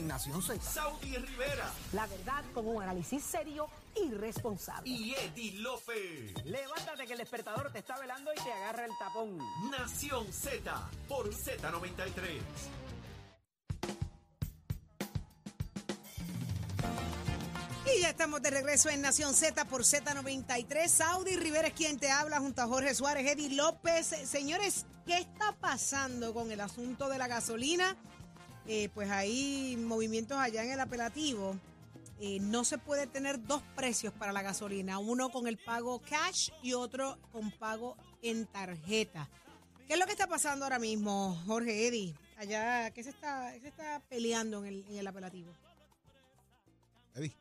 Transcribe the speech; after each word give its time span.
en 0.00 0.08
Nación 0.08 0.42
Z. 0.42 0.60
Saudi 0.62 1.16
Rivera 1.16 1.70
La 1.92 2.06
verdad 2.06 2.42
con 2.54 2.66
un 2.66 2.82
análisis 2.82 3.22
serio 3.22 3.68
y 3.94 4.10
responsable. 4.12 4.88
y 4.88 5.14
Eddie 5.14 5.52
Lofe. 5.60 6.32
Levántate 6.44 7.06
que 7.06 7.12
el 7.12 7.18
despertador 7.18 7.70
te 7.72 7.78
está 7.80 7.98
velando 7.98 8.32
y 8.32 8.36
te 8.42 8.52
agarra 8.52 8.86
el 8.86 8.92
tapón. 8.98 9.38
Nación 9.70 10.32
Z 10.32 10.90
por 11.08 11.30
Z93. 11.32 12.40
Y 17.96 18.00
ya 18.02 18.10
estamos 18.10 18.40
de 18.40 18.50
regreso 18.50 18.88
en 18.88 19.00
Nación 19.02 19.34
Z 19.34 19.64
por 19.66 19.82
Z93. 19.82 20.88
Saudi 20.88 21.36
Rivera 21.36 21.68
es 21.68 21.74
quien 21.74 21.98
te 21.98 22.10
habla 22.10 22.38
junto 22.38 22.62
a 22.62 22.66
Jorge 22.66 22.94
Suárez, 22.94 23.26
Eddie 23.26 23.50
López. 23.56 24.06
Señores, 24.06 24.86
¿qué 25.06 25.18
está 25.18 25.52
pasando 25.60 26.32
con 26.32 26.52
el 26.52 26.60
asunto 26.60 27.08
de 27.08 27.18
la 27.18 27.26
gasolina? 27.26 27.96
Eh, 28.66 28.88
pues 28.94 29.10
hay 29.10 29.76
movimientos 29.78 30.38
allá 30.38 30.64
en 30.64 30.72
el 30.72 30.80
apelativo. 30.80 31.56
Eh, 32.20 32.38
no 32.40 32.64
se 32.64 32.78
puede 32.78 33.06
tener 33.06 33.42
dos 33.46 33.62
precios 33.74 34.12
para 34.12 34.32
la 34.32 34.42
gasolina, 34.42 34.98
uno 34.98 35.30
con 35.30 35.46
el 35.46 35.56
pago 35.56 36.00
cash 36.02 36.50
y 36.62 36.74
otro 36.74 37.18
con 37.32 37.50
pago 37.50 37.96
en 38.22 38.46
tarjeta. 38.46 39.28
¿Qué 39.86 39.94
es 39.94 39.98
lo 39.98 40.04
que 40.06 40.12
está 40.12 40.26
pasando 40.26 40.66
ahora 40.66 40.78
mismo, 40.78 41.42
Jorge 41.46 41.88
Eddie? 41.88 42.14
Allá, 42.36 42.90
¿qué 42.90 43.02
se 43.02 43.10
está, 43.10 43.52
qué 43.54 43.60
se 43.60 43.68
está 43.68 44.02
peleando 44.08 44.58
en 44.58 44.66
el, 44.66 44.84
en 44.88 44.96
el 44.98 45.06
apelativo? 45.06 45.52
Eddie. 47.14 47.34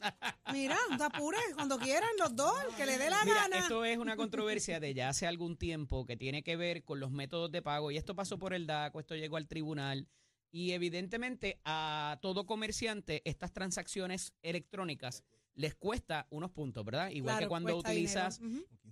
Mira, 0.52 0.76
no 0.90 0.96
te 0.96 1.04
apures, 1.04 1.42
cuando 1.54 1.78
quieran 1.78 2.10
los 2.18 2.34
dos, 2.34 2.54
que 2.76 2.86
le 2.86 2.98
dé 2.98 3.10
la 3.10 3.24
Mira, 3.24 3.42
gana. 3.42 3.58
esto 3.58 3.84
es 3.84 3.98
una 3.98 4.16
controversia 4.16 4.80
de 4.80 4.94
ya 4.94 5.08
hace 5.08 5.26
algún 5.26 5.56
tiempo 5.56 6.06
que 6.06 6.16
tiene 6.16 6.42
que 6.42 6.56
ver 6.56 6.84
con 6.84 7.00
los 7.00 7.10
métodos 7.10 7.50
de 7.50 7.62
pago 7.62 7.90
y 7.90 7.96
esto 7.96 8.14
pasó 8.14 8.38
por 8.38 8.54
el 8.54 8.66
DACO, 8.66 9.00
esto 9.00 9.14
llegó 9.14 9.36
al 9.36 9.46
tribunal 9.46 10.06
y 10.56 10.72
evidentemente 10.72 11.60
a 11.66 12.18
todo 12.22 12.46
comerciante 12.46 13.20
estas 13.26 13.52
transacciones 13.52 14.32
electrónicas 14.40 15.22
les 15.54 15.74
cuesta 15.74 16.26
unos 16.30 16.50
puntos, 16.50 16.82
¿verdad? 16.82 17.10
Igual 17.10 17.40
que 17.40 17.46
cuando 17.46 17.76
utilizas 17.76 18.40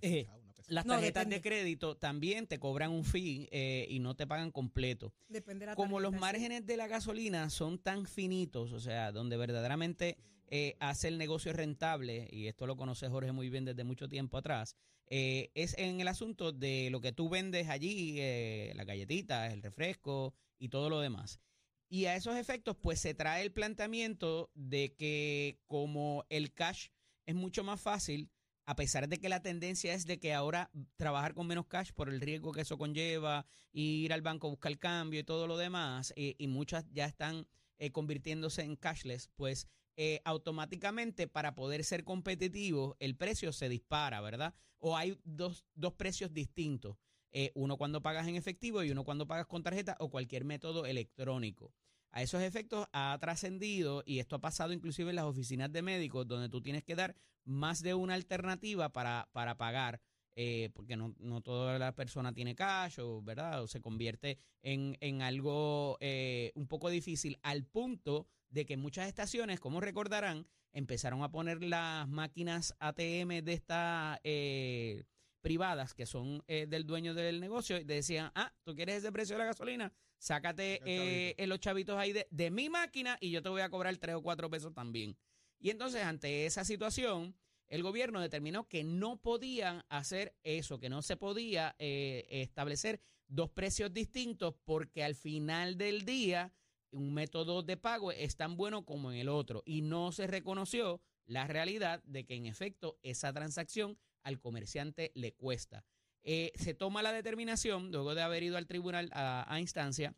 eh, 0.01 0.27
las 0.67 0.85
tarjetas 0.85 1.27
de 1.27 1.41
crédito, 1.41 1.97
también 1.97 2.45
te 2.45 2.59
cobran 2.59 2.91
un 2.91 3.03
fee 3.03 3.49
eh, 3.51 3.87
y 3.89 3.97
no 3.97 4.15
te 4.15 4.27
pagan 4.27 4.51
completo. 4.51 5.11
Depende 5.27 5.65
de 5.65 5.71
la 5.71 5.75
Como 5.75 5.99
los 5.99 6.13
sí. 6.13 6.19
márgenes 6.19 6.67
de 6.67 6.77
la 6.77 6.85
gasolina 6.85 7.49
son 7.49 7.79
tan 7.79 8.05
finitos, 8.05 8.71
o 8.71 8.79
sea, 8.79 9.11
donde 9.11 9.35
verdaderamente 9.35 10.17
eh, 10.47 10.75
hace 10.79 11.07
el 11.07 11.17
negocio 11.17 11.51
rentable, 11.51 12.27
y 12.31 12.45
esto 12.45 12.67
lo 12.67 12.77
conoce 12.77 13.09
Jorge 13.09 13.31
muy 13.31 13.49
bien 13.49 13.65
desde 13.65 13.83
mucho 13.83 14.07
tiempo 14.07 14.37
atrás, 14.37 14.75
es 15.07 15.75
en 15.79 15.99
el 15.99 16.07
asunto 16.07 16.51
de 16.51 16.89
lo 16.91 17.01
que 17.01 17.11
tú 17.11 17.27
vendes 17.27 17.69
allí, 17.69 18.17
eh, 18.19 18.71
las 18.75 18.85
galletitas, 18.85 19.51
el 19.51 19.63
refresco 19.63 20.35
y 20.59 20.69
todo 20.69 20.91
lo 20.91 20.99
demás. 20.99 21.39
Y 21.87 22.05
a 22.05 22.15
esos 22.15 22.35
efectos, 22.35 22.75
pues 22.81 22.99
se 22.99 23.13
trae 23.13 23.43
el 23.43 23.51
planteamiento 23.51 24.51
de 24.53 24.95
que 24.95 25.59
como 25.67 26.25
el 26.29 26.53
cash 26.53 26.87
es 27.25 27.35
mucho 27.35 27.63
más 27.63 27.79
fácil, 27.79 28.29
a 28.65 28.75
pesar 28.75 29.07
de 29.07 29.19
que 29.19 29.29
la 29.29 29.43
tendencia 29.43 29.93
es 29.93 30.05
de 30.05 30.19
que 30.19 30.33
ahora 30.33 30.71
trabajar 30.97 31.35
con 31.35 31.47
menos 31.47 31.67
cash 31.67 31.91
por 31.91 32.09
el 32.09 32.19
riesgo 32.19 32.51
que 32.51 32.61
eso 32.61 32.77
conlleva, 32.77 33.45
ir 33.71 34.11
al 34.11 34.21
banco 34.21 34.47
a 34.47 34.49
buscar 34.49 34.77
cambio 34.79 35.19
y 35.19 35.23
todo 35.23 35.47
lo 35.47 35.57
demás, 35.57 36.13
eh, 36.15 36.35
y 36.37 36.47
muchas 36.47 36.85
ya 36.91 37.05
están 37.05 37.47
eh, 37.77 37.91
convirtiéndose 37.91 38.63
en 38.63 38.75
cashless, 38.75 39.29
pues 39.35 39.67
eh, 39.97 40.21
automáticamente 40.25 41.27
para 41.27 41.55
poder 41.55 41.83
ser 41.83 42.03
competitivo 42.03 42.97
el 42.99 43.15
precio 43.15 43.53
se 43.53 43.69
dispara, 43.69 44.19
¿verdad? 44.21 44.55
O 44.79 44.97
hay 44.97 45.17
dos, 45.23 45.65
dos 45.75 45.93
precios 45.93 46.33
distintos, 46.33 46.97
eh, 47.37 47.51
uno 47.53 47.75
cuando 47.75 48.01
pagas 48.01 48.29
en 48.29 48.37
efectivo 48.37 48.81
y 48.81 48.91
uno 48.91 49.03
cuando 49.03 49.27
pagas 49.27 49.45
con 49.45 49.61
tarjeta 49.61 49.97
o 49.99 50.09
cualquier 50.09 50.45
método 50.45 50.85
electrónico. 50.85 51.73
A 52.11 52.21
esos 52.21 52.41
efectos 52.41 52.87
ha 52.93 53.17
trascendido 53.19 54.03
y 54.05 54.19
esto 54.19 54.37
ha 54.37 54.39
pasado 54.39 54.71
inclusive 54.71 55.09
en 55.09 55.17
las 55.17 55.25
oficinas 55.25 55.69
de 55.69 55.81
médicos 55.81 56.25
donde 56.25 56.47
tú 56.47 56.61
tienes 56.61 56.85
que 56.85 56.95
dar 56.95 57.13
más 57.43 57.81
de 57.81 57.93
una 57.93 58.13
alternativa 58.13 58.93
para, 58.93 59.27
para 59.33 59.57
pagar, 59.57 59.99
eh, 60.37 60.69
porque 60.73 60.95
no, 60.95 61.13
no 61.19 61.41
toda 61.41 61.77
la 61.77 61.93
persona 61.93 62.31
tiene 62.33 62.55
cash 62.55 63.01
o, 63.01 63.21
¿verdad? 63.21 63.61
o 63.61 63.67
se 63.67 63.81
convierte 63.81 64.39
en, 64.61 64.95
en 65.01 65.21
algo 65.21 65.97
eh, 65.99 66.53
un 66.55 66.67
poco 66.67 66.89
difícil 66.89 67.37
al 67.43 67.65
punto 67.65 68.29
de 68.47 68.65
que 68.65 68.77
muchas 68.77 69.09
estaciones, 69.09 69.59
como 69.59 69.81
recordarán, 69.81 70.47
empezaron 70.71 71.21
a 71.21 71.31
poner 71.31 71.61
las 71.61 72.07
máquinas 72.07 72.75
ATM 72.79 73.43
de 73.43 73.53
estas 73.53 74.19
eh, 74.23 75.03
privadas 75.45 75.93
que 75.93 76.07
son 76.07 76.43
eh, 76.47 76.65
del 76.67 76.87
dueño 76.87 77.13
del 77.13 77.39
negocio 77.39 77.77
y 77.77 77.83
decían, 77.83 78.31
ah, 78.33 78.51
¿tú 78.63 78.75
quieres 78.75 78.95
ese 78.95 79.11
precio 79.11 79.35
de 79.35 79.39
la 79.41 79.45
gasolina? 79.45 79.93
Sácate 80.17 80.81
eh, 80.83 81.35
eh, 81.37 81.45
los 81.45 81.59
chavitos 81.59 81.99
ahí 81.99 82.13
de, 82.13 82.27
de 82.31 82.49
mi 82.49 82.67
máquina 82.67 83.15
y 83.21 83.29
yo 83.29 83.43
te 83.43 83.49
voy 83.49 83.61
a 83.61 83.69
cobrar 83.69 83.95
tres 83.97 84.15
o 84.15 84.23
cuatro 84.23 84.49
pesos 84.49 84.73
también. 84.73 85.15
Y 85.59 85.69
entonces, 85.69 86.01
ante 86.01 86.47
esa 86.47 86.65
situación, 86.65 87.35
el 87.67 87.83
gobierno 87.83 88.21
determinó 88.21 88.67
que 88.67 88.83
no 88.83 89.17
podían 89.21 89.83
hacer 89.87 90.35
eso, 90.41 90.79
que 90.79 90.89
no 90.89 91.03
se 91.03 91.15
podía 91.15 91.75
eh, 91.77 92.25
establecer 92.27 92.99
dos 93.27 93.51
precios 93.51 93.93
distintos 93.93 94.55
porque 94.65 95.03
al 95.03 95.13
final 95.13 95.77
del 95.77 96.05
día 96.05 96.55
un 96.89 97.13
método 97.13 97.61
de 97.61 97.77
pago 97.77 98.11
es 98.11 98.35
tan 98.35 98.57
bueno 98.57 98.83
como 98.83 99.11
en 99.11 99.19
el 99.19 99.29
otro 99.29 99.61
y 99.63 99.83
no 99.83 100.11
se 100.11 100.25
reconoció 100.25 101.01
la 101.27 101.45
realidad 101.45 102.01
de 102.03 102.25
que 102.25 102.33
en 102.33 102.47
efecto 102.47 102.97
esa 103.03 103.31
transacción 103.31 103.99
al 104.25 104.39
comerciante 104.39 105.11
le 105.15 105.33
cuesta. 105.33 105.85
Eh, 106.23 106.51
se 106.55 106.73
toma 106.73 107.03
la 107.03 107.13
determinación, 107.13 107.91
luego 107.91 108.15
de 108.15 108.23
haber 108.23 108.43
ido 108.43 108.57
al 108.57 108.65
tribunal 108.65 109.09
a, 109.13 109.57
instancia, 109.59 110.15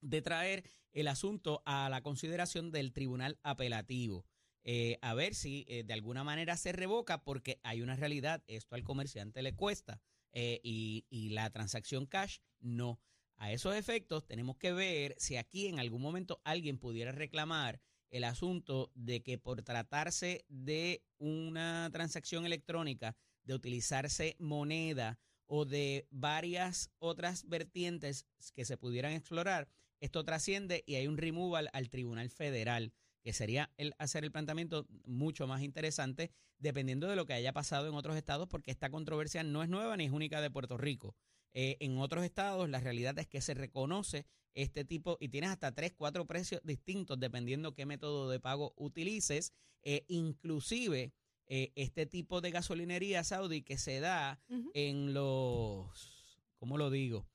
de 0.00 0.20
traer 0.20 0.64
el 0.92 1.06
asunto 1.08 1.62
a 1.64 1.88
la 1.88 2.02
consideración 2.02 2.72
del 2.72 2.92
tribunal 2.92 3.38
apelativo. 3.44 4.26
Eh, 4.64 4.98
a 5.00 5.14
ver 5.14 5.36
si 5.36 5.64
eh, 5.68 5.84
de 5.84 5.94
alguna 5.94 6.24
manera 6.24 6.56
se 6.56 6.72
revoca 6.72 7.22
porque 7.22 7.60
hay 7.62 7.80
una 7.80 7.94
realidad, 7.94 8.42
esto 8.48 8.74
al 8.74 8.82
comerciante 8.82 9.42
le 9.42 9.54
cuesta 9.54 10.02
y 10.38 11.30
la 11.30 11.48
transacción 11.48 12.04
cash 12.04 12.40
no. 12.60 13.00
A 13.36 13.52
esos 13.52 13.74
efectos 13.74 14.26
tenemos 14.26 14.58
que 14.58 14.72
ver 14.72 15.14
si 15.16 15.36
aquí 15.36 15.66
en 15.66 15.78
algún 15.78 16.02
momento 16.02 16.42
alguien 16.44 16.76
pudiera 16.76 17.10
reclamar 17.10 17.80
el 18.10 18.24
asunto 18.24 18.90
de 18.94 19.22
que 19.22 19.38
por 19.38 19.62
tratarse 19.62 20.44
de 20.48 21.04
una 21.18 21.88
transacción 21.92 22.44
electrónica, 22.46 23.16
de 23.46 23.54
utilizarse 23.54 24.36
moneda 24.38 25.18
o 25.46 25.64
de 25.64 26.06
varias 26.10 26.90
otras 26.98 27.48
vertientes 27.48 28.26
que 28.54 28.64
se 28.64 28.76
pudieran 28.76 29.12
explorar, 29.12 29.68
esto 30.00 30.24
trasciende 30.24 30.84
y 30.86 30.96
hay 30.96 31.06
un 31.06 31.16
removal 31.16 31.70
al 31.72 31.88
Tribunal 31.88 32.28
Federal, 32.30 32.92
que 33.22 33.32
sería 33.32 33.72
el 33.76 33.94
hacer 33.98 34.24
el 34.24 34.32
planteamiento 34.32 34.86
mucho 35.04 35.46
más 35.46 35.62
interesante 35.62 36.30
dependiendo 36.58 37.06
de 37.08 37.16
lo 37.16 37.26
que 37.26 37.32
haya 37.32 37.52
pasado 37.52 37.88
en 37.88 37.94
otros 37.94 38.16
estados, 38.16 38.48
porque 38.48 38.70
esta 38.70 38.90
controversia 38.90 39.42
no 39.42 39.62
es 39.62 39.68
nueva 39.68 39.96
ni 39.96 40.04
es 40.04 40.12
única 40.12 40.40
de 40.40 40.50
Puerto 40.50 40.76
Rico. 40.76 41.16
Eh, 41.52 41.76
en 41.80 41.98
otros 41.98 42.24
estados 42.24 42.68
la 42.68 42.80
realidad 42.80 43.18
es 43.18 43.26
que 43.26 43.40
se 43.40 43.54
reconoce 43.54 44.26
este 44.54 44.84
tipo 44.84 45.16
y 45.20 45.28
tienes 45.28 45.50
hasta 45.50 45.74
tres, 45.74 45.92
cuatro 45.96 46.26
precios 46.26 46.60
distintos 46.64 47.18
dependiendo 47.18 47.74
qué 47.74 47.86
método 47.86 48.30
de 48.30 48.40
pago 48.40 48.74
utilices, 48.76 49.52
eh, 49.82 50.04
inclusive 50.08 51.12
eh, 51.48 51.72
este 51.76 52.06
tipo 52.06 52.40
de 52.40 52.50
gasolinería 52.50 53.22
saudí 53.24 53.62
que 53.62 53.78
se 53.78 54.00
da 54.00 54.40
Ujú. 54.48 54.70
en 54.74 55.14
los, 55.14 56.40
¿cómo 56.58 56.76
lo 56.78 56.90
digo? 56.90 57.26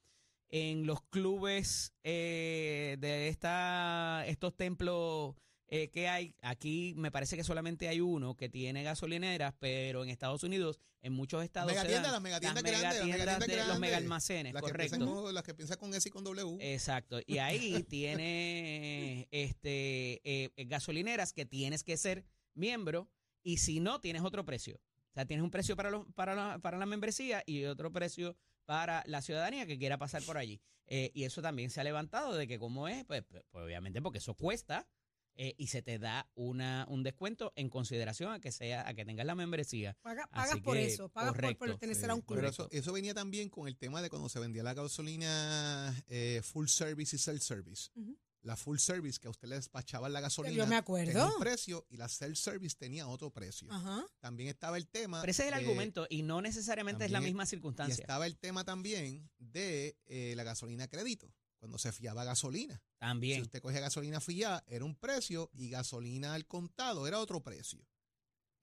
En 0.50 0.86
los 0.86 1.02
clubes 1.04 1.94
eh, 2.04 2.98
de 3.00 3.30
esta, 3.30 4.24
estos 4.28 4.56
templos 4.58 5.36
eh, 5.74 5.90
que 5.90 6.10
hay, 6.10 6.36
aquí 6.42 6.94
me 6.98 7.10
parece 7.12 7.38
que 7.38 7.46
solamente 7.46 7.88
hay 7.88 8.02
uno 8.02 8.36
que 8.36 8.50
tiene 8.50 8.84
gasolineras, 8.84 9.54
pero 9.58 10.04
en 10.04 10.10
Estados 10.10 10.44
Unidos, 10.44 10.82
en 11.02 11.14
muchos 11.14 11.42
estados 11.46 11.70
se 11.72 11.76
Megatiendas, 11.78 12.04
dan 12.04 12.12
las 12.12 12.22
megatiendas 12.22 12.64
las 12.64 12.72
grandes, 12.74 13.00
las 13.00 13.06
megatiendas 13.08 13.48
de 13.48 13.56
los 13.56 13.66
grandes, 13.66 13.80
mega 13.80 13.98
almacenes, 13.98 14.54
Las 14.54 14.62
que, 14.64 14.72
correcto. 14.72 14.96
empiezan 14.96 15.16
con, 15.24 15.34
las 15.34 15.44
que 15.46 15.52
empiezan 15.52 15.78
con 15.78 15.94
S 15.94 16.10
y 16.10 16.12
con 16.12 16.24
W. 16.26 16.74
Exacto. 16.74 17.22
Y 17.26 17.38
ahí 17.38 17.84
tiene 17.90 19.30
este 19.32 20.20
eh, 20.26 20.52
gasolineras 20.66 21.32
que 21.32 21.46
tienes 21.46 21.86
que 21.86 21.96
ser 21.96 22.26
miembro 22.54 23.10
y 23.44 23.58
si 23.58 23.80
no, 23.80 24.00
tienes 24.02 24.22
otro 24.24 24.46
precio. 24.46 24.80
O 25.10 25.14
sea, 25.14 25.26
tienes 25.26 25.44
un 25.44 25.52
precio 25.52 25.76
para, 25.76 25.90
los, 25.92 26.06
para, 26.14 26.36
la, 26.36 26.60
para 26.60 26.78
la 26.78 26.86
membresía 26.86 27.44
y 27.46 27.66
otro 27.66 27.92
precio 27.92 28.38
para 28.66 29.04
la 29.08 29.22
ciudadanía 29.22 29.66
que 29.66 29.78
quiera 29.78 29.98
pasar 29.98 30.24
por 30.24 30.38
allí. 30.38 30.62
Eh, 30.88 31.12
y 31.14 31.24
eso 31.24 31.42
también 31.42 31.70
se 31.70 31.82
ha 31.82 31.84
levantado 31.84 32.34
de 32.36 32.48
que 32.48 32.58
cómo 32.60 32.88
es, 32.88 33.04
pues, 33.06 33.24
pues, 33.30 33.44
pues, 33.52 33.64
obviamente 33.66 34.02
porque 34.02 34.20
eso 34.20 34.34
cuesta 34.36 34.88
eh, 35.36 35.54
y 35.58 35.68
se 35.68 35.82
te 35.82 35.98
da 36.00 36.30
una, 36.36 36.86
un 36.90 37.04
descuento 37.04 37.54
en 37.56 37.70
consideración 37.70 38.32
a 38.34 38.40
que 38.42 38.52
sea 38.52 38.88
a 38.88 38.94
que 38.94 39.06
tengas 39.06 39.26
la 39.26 39.36
membresía. 39.36 39.98
Paga- 40.02 40.28
pagas 40.30 40.60
por 40.60 40.76
eso, 40.78 41.10
pagas 41.10 41.32
correcto, 41.34 41.60
por 41.60 41.68
pertenecer 41.70 42.06
Sí, 42.06 42.12
a 42.12 42.16
un 42.16 42.22
club. 42.22 42.38
Pero 42.40 42.50
eso, 42.50 42.68
eso 42.72 42.92
venía 42.94 43.14
también 43.14 43.50
con 43.50 43.68
el 43.68 43.78
tema 43.78 44.02
de 44.02 44.10
cuando 44.10 44.28
se 44.30 44.40
vendía 44.40 44.64
la 44.64 44.74
gasolina 44.74 45.94
eh, 46.08 46.42
full 46.44 46.68
service 46.68 47.16
y 47.16 47.20
self-service. 47.20 47.90
Ujú. 47.96 48.18
La 48.44 48.56
full 48.58 48.78
service, 48.80 49.20
que 49.20 49.28
a 49.28 49.30
usted 49.30 49.48
le 49.48 49.56
despachaban 49.56 50.12
la 50.12 50.20
gasolina. 50.20 50.56
Yo 50.56 50.66
me 50.66 50.76
acuerdo. 50.76 51.12
tenía 51.12 51.28
un 51.28 51.40
precio 51.40 51.86
y 51.90 51.98
la 51.98 52.08
self-service 52.10 52.76
tenía 52.76 53.08
otro 53.08 53.30
precio. 53.30 53.68
Ajá. 53.72 54.04
También 54.20 54.50
estaba 54.50 54.78
el 54.78 54.88
tema. 54.88 55.22
Pero 55.22 55.30
ese 55.32 55.44
es 55.44 55.48
el 55.50 55.54
argumento 55.54 56.08
y 56.10 56.24
no 56.24 56.42
necesariamente 56.42 57.06
es 57.06 57.12
la 57.12 57.22
misma 57.22 57.44
Y 57.44 57.48
circunstancia. 57.48 58.02
estaba 58.02 58.26
el 58.26 58.38
tema 58.40 58.64
también 58.64 59.30
de 59.38 59.96
eh, 60.06 60.34
la 60.36 60.44
gasolina 60.44 60.86
a 60.86 60.88
crédito. 60.88 61.32
cuando 61.60 61.78
se 61.78 61.92
fiaba 61.92 62.24
gasolina. 62.24 62.74
Si 62.78 62.98
También. 63.00 63.42
usted 63.44 63.62
cogía 63.62 63.80
gasolina 63.82 64.20
fiada, 64.20 64.64
era 64.66 64.84
un 64.84 64.96
precio 64.96 65.52
y 65.54 65.70
gasolina 65.70 66.34
al 66.34 66.48
contado 66.48 67.06
era 67.08 67.20
otro 67.20 67.44
precio. 67.44 67.86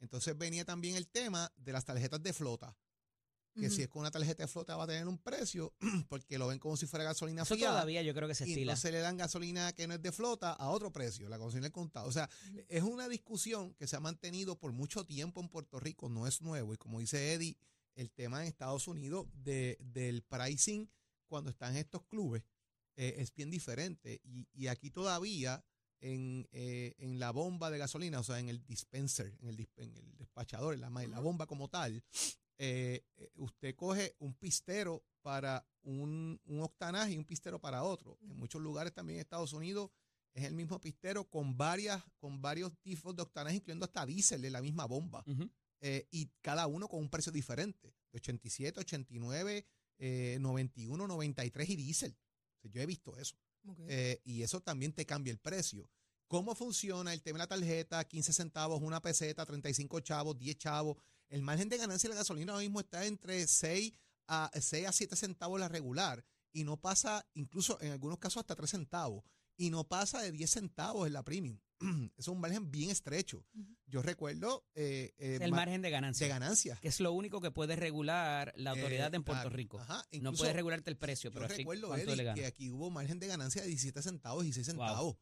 Entonces 0.01 0.37
venía 0.37 0.65
también 0.65 0.97
el 0.97 1.07
tema 1.07 1.53
de 1.57 1.73
las 1.73 1.85
tarjetas 1.85 2.21
de 2.21 2.33
flota. 2.33 2.77
Que 3.61 3.71
si 3.71 3.83
es 3.83 3.89
con 3.89 4.01
una 4.01 4.11
tarjeta 4.11 4.43
de 4.45 4.49
flota 4.49 4.77
va 4.77 4.85
a 4.85 4.87
tener 4.87 5.07
un 5.09 5.19
precio 5.19 5.75
porque 6.09 6.39
lo 6.39 6.47
ven 6.49 6.59
como 6.59 6.77
si 6.77 6.87
fuera 6.87 7.05
gasolina 7.05 7.43
Eso 7.43 7.55
fiada. 7.57 7.75
todavía 7.75 8.03
yo 8.03 8.15
creo 8.15 8.29
que 8.29 8.35
se 8.35 8.47
y 8.49 8.53
estila. 8.53 8.73
entonces 8.73 8.93
le 8.93 9.01
dan 9.01 9.17
gasolina 9.17 9.73
que 9.73 9.87
no 9.87 9.95
es 9.95 10.03
de 10.03 10.13
flota 10.13 10.53
a 10.53 10.69
otro 10.71 10.93
precio, 10.93 11.29
la 11.29 11.37
gasolina 11.39 11.67
al 11.67 11.73
contado. 11.73 12.09
O 12.09 12.13
sea, 12.13 12.29
es 12.69 12.83
una 12.83 13.09
discusión 13.09 13.75
que 13.75 13.87
se 13.87 13.97
ha 13.97 14.01
mantenido 14.01 14.57
por 14.59 14.73
mucho 14.73 15.05
tiempo 15.05 15.41
en 15.41 15.49
Puerto 15.49 15.81
Rico, 15.81 16.09
no 16.09 16.27
es 16.27 16.41
nuevo. 16.43 16.73
Y 16.75 16.77
como 16.77 17.01
dice 17.01 17.33
Eddie, 17.35 17.57
el 17.95 18.11
tema 18.11 18.43
en 18.43 18.49
Estados 18.49 18.87
Unidos 18.89 19.27
de, 19.35 19.77
del 19.81 20.23
pricing 20.23 20.89
cuando 21.27 21.51
están 21.51 21.77
estos 21.77 22.05
clubes 22.05 22.43
eh, 22.97 23.17
es 23.19 23.35
bien 23.35 23.51
diferente. 23.51 24.21
Y, 24.25 24.47
y 24.55 24.69
aquí 24.69 24.91
todavía 24.91 25.65
en, 26.01 26.47
eh, 26.53 26.95
en 26.99 27.19
la 27.19 27.33
bomba 27.33 27.71
de 27.73 27.79
gasolina, 27.79 28.21
o 28.21 28.23
sea, 28.23 28.39
en 28.39 28.49
el 28.49 28.65
dispenser, 28.65 29.37
en 29.41 29.49
el, 29.49 29.69
en 29.77 29.97
el 29.97 30.17
despachador, 30.17 30.75
en 30.75 30.81
la, 30.81 30.91
ma- 30.91 31.03
en 31.03 31.11
la 31.11 31.19
bomba 31.19 31.47
como 31.47 31.69
tal, 31.69 32.05
eh, 32.59 33.05
eh, 33.17 33.31
usted 33.37 33.75
coge 33.75 34.15
un 34.19 34.35
pistero 34.35 35.05
para 35.23 35.67
un, 35.83 36.41
un 36.45 36.61
octanaje 36.63 37.13
y 37.13 37.19
un 37.19 37.25
pistero 37.25 37.61
para 37.61 37.83
otro. 37.83 38.19
En 38.23 38.37
muchos 38.37 38.61
lugares 38.61 38.93
también 38.93 39.19
en 39.19 39.21
Estados 39.23 39.53
Unidos 39.53 39.91
es 40.35 40.45
el 40.45 40.55
mismo 40.55 40.81
pistero 40.81 41.25
con 41.29 41.57
varias, 41.57 42.03
con 42.19 42.41
varios 42.41 42.73
tipos 42.81 43.15
de 43.15 43.23
octanaje, 43.23 43.57
incluyendo 43.57 43.85
hasta 43.85 44.07
diésel 44.07 44.41
de 44.41 44.51
la 44.51 44.63
misma 44.63 44.87
bomba. 44.87 45.25
Eh, 45.81 46.09
y 46.11 46.31
cada 46.41 46.67
uno 46.67 46.89
con 46.89 47.01
un 47.01 47.09
precio 47.09 47.31
diferente, 47.31 47.95
de 48.13 48.19
87, 48.19 48.81
89, 48.81 49.67
eh, 49.99 50.39
91, 50.41 51.07
93 51.07 51.71
y 51.71 51.77
diésel. 51.77 52.17
O 52.57 52.61
sea, 52.61 52.71
yo 52.71 52.81
he 52.81 52.87
visto 52.87 53.17
eso. 53.17 53.37
Ok. 53.67 53.81
Eh, 53.89 54.21
y 54.25 54.43
eso 54.43 54.61
también 54.61 54.93
te 54.93 55.07
cambia 55.07 55.31
el 55.31 55.39
precio. 55.39 55.91
¿Cómo 56.27 56.55
funciona 56.55 57.13
el 57.13 57.23
tema 57.23 57.39
de 57.39 57.45
la 57.45 57.47
tarjeta? 57.47 58.05
15 58.05 58.33
centavos, 58.33 58.83
una 58.83 59.01
peseta, 59.01 59.47
35 59.47 60.01
chavos, 60.01 60.39
10 60.39 60.59
chavos. 60.59 60.97
El 61.29 61.43
margen 61.43 61.69
de 61.69 61.77
ganancia 61.79 62.09
de 62.09 62.15
la 62.15 62.21
gasolina 62.21 62.53
ahora 62.53 62.63
mismo 62.63 62.81
está 62.81 63.05
entre 63.07 63.47
6 63.47 63.93
a, 64.29 64.51
6 64.59 64.87
a 64.87 64.93
7 64.93 65.17
centavos 65.17 65.61
la 65.61 65.69
regular 65.69 66.25
y 66.53 66.65
no 66.65 66.77
pasa, 66.81 67.27
incluso 67.35 67.79
en 67.81 67.93
algunos 67.93 68.19
casos 68.19 68.41
hasta 68.41 68.55
3 68.57 68.71
centavos, 68.71 69.25
y 69.57 69.71
no 69.71 69.85
pasa 69.89 70.21
de 70.23 70.33
10 70.33 70.51
centavos 70.51 71.07
en 71.07 71.13
la 71.13 71.23
premium. 71.25 71.59
Eso 71.81 72.11
es 72.17 72.29
un 72.29 72.41
margen 72.41 72.71
bien 72.71 72.91
estrecho. 72.91 73.45
Yo 73.87 74.03
recuerdo 74.03 74.67
eh, 74.75 75.13
eh, 75.19 75.39
el 75.41 75.51
ma- 75.51 75.59
margen 75.59 75.83
de 75.83 75.91
ganancia. 75.91 76.27
de 76.27 76.33
ganancia. 76.33 76.79
que 76.81 76.89
es 76.89 77.01
lo 77.01 77.13
único 77.13 77.41
que 77.41 77.51
puede 77.51 77.77
regular 77.77 78.53
la 78.57 78.71
autoridad 78.71 79.13
Eh, 79.13 79.17
en 79.17 79.25
Puerto 79.25 79.43
claro. 79.43 79.57
Rico. 79.57 79.79
Ajá, 79.79 80.05
no 80.21 80.33
puede 80.33 80.53
regularte 80.53 80.91
el 80.91 80.97
precio, 80.97 81.31
Yo 81.31 81.35
pero 81.35 81.49
recuerdo, 81.49 81.95
le 81.97 82.25
gana. 82.25 82.35
que 82.35 82.47
aquí 82.47 82.71
hubo 82.71 82.91
margen 82.91 83.19
de 83.21 83.27
ganancia 83.29 83.63
de 83.63 83.69
17 83.69 84.03
centavos 84.03 84.45
y 84.47 84.53
6 84.53 84.67
Wow. 84.75 84.87
centavos. 84.87 85.17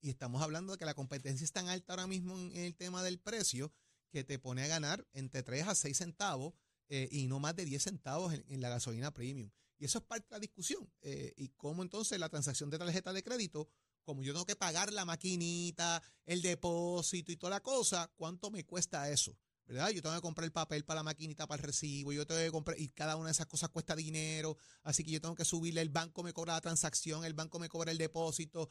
Y 0.00 0.10
estamos 0.10 0.42
hablando 0.42 0.72
de 0.72 0.78
que 0.78 0.84
la 0.84 0.94
competencia 0.94 1.44
es 1.44 1.52
tan 1.52 1.68
alta 1.68 1.92
ahora 1.94 2.06
mismo 2.06 2.38
en 2.38 2.56
el 2.56 2.76
tema 2.76 3.02
del 3.02 3.18
precio 3.18 3.72
que 4.10 4.24
te 4.24 4.38
pone 4.38 4.62
a 4.64 4.66
ganar 4.68 5.06
entre 5.12 5.42
3 5.42 5.68
a 5.68 5.74
6 5.74 5.96
centavos 5.96 6.54
eh, 6.88 7.08
y 7.10 7.26
no 7.26 7.38
más 7.38 7.54
de 7.54 7.64
10 7.64 7.82
centavos 7.82 8.32
en, 8.32 8.60
la 8.60 8.68
gasolina 8.68 9.12
premium. 9.12 9.50
Y 9.78 9.84
eso 9.84 9.98
es 9.98 10.04
parte 10.04 10.26
de 10.28 10.36
la 10.36 10.40
discusión. 10.40 10.90
eh, 11.02 11.34
y 11.36 11.48
cómo 11.50 11.82
entonces 11.82 12.18
la 12.18 12.28
transacción 12.28 12.70
de 12.70 12.78
tarjeta 12.78 13.12
de 13.12 13.22
crédito, 13.22 13.68
como 14.08 14.22
yo 14.22 14.32
tengo 14.32 14.46
que 14.46 14.56
pagar 14.56 14.90
la 14.90 15.04
maquinita, 15.04 16.02
el 16.24 16.40
depósito 16.40 17.30
y 17.30 17.36
toda 17.36 17.50
la 17.50 17.60
cosa, 17.60 18.10
¿cuánto 18.16 18.50
me 18.50 18.64
cuesta 18.64 19.10
eso? 19.10 19.36
¿Verdad? 19.66 19.90
Yo 19.90 20.00
tengo 20.00 20.14
que 20.14 20.22
comprar 20.22 20.46
el 20.46 20.52
papel 20.52 20.82
para 20.86 21.00
la 21.00 21.02
maquinita, 21.02 21.46
para 21.46 21.60
el 21.60 21.66
recibo, 21.66 22.10
yo 22.10 22.26
tengo 22.26 22.40
que 22.40 22.50
comprar, 22.50 22.80
y 22.80 22.88
cada 22.88 23.16
una 23.16 23.26
de 23.26 23.32
esas 23.32 23.44
cosas 23.44 23.68
cuesta 23.68 23.94
dinero, 23.94 24.56
así 24.82 25.04
que 25.04 25.10
yo 25.10 25.20
tengo 25.20 25.34
que 25.34 25.44
subirle, 25.44 25.82
el 25.82 25.90
banco 25.90 26.22
me 26.22 26.32
cobra 26.32 26.54
la 26.54 26.62
transacción, 26.62 27.26
el 27.26 27.34
banco 27.34 27.58
me 27.58 27.68
cobra 27.68 27.92
el 27.92 27.98
depósito, 27.98 28.70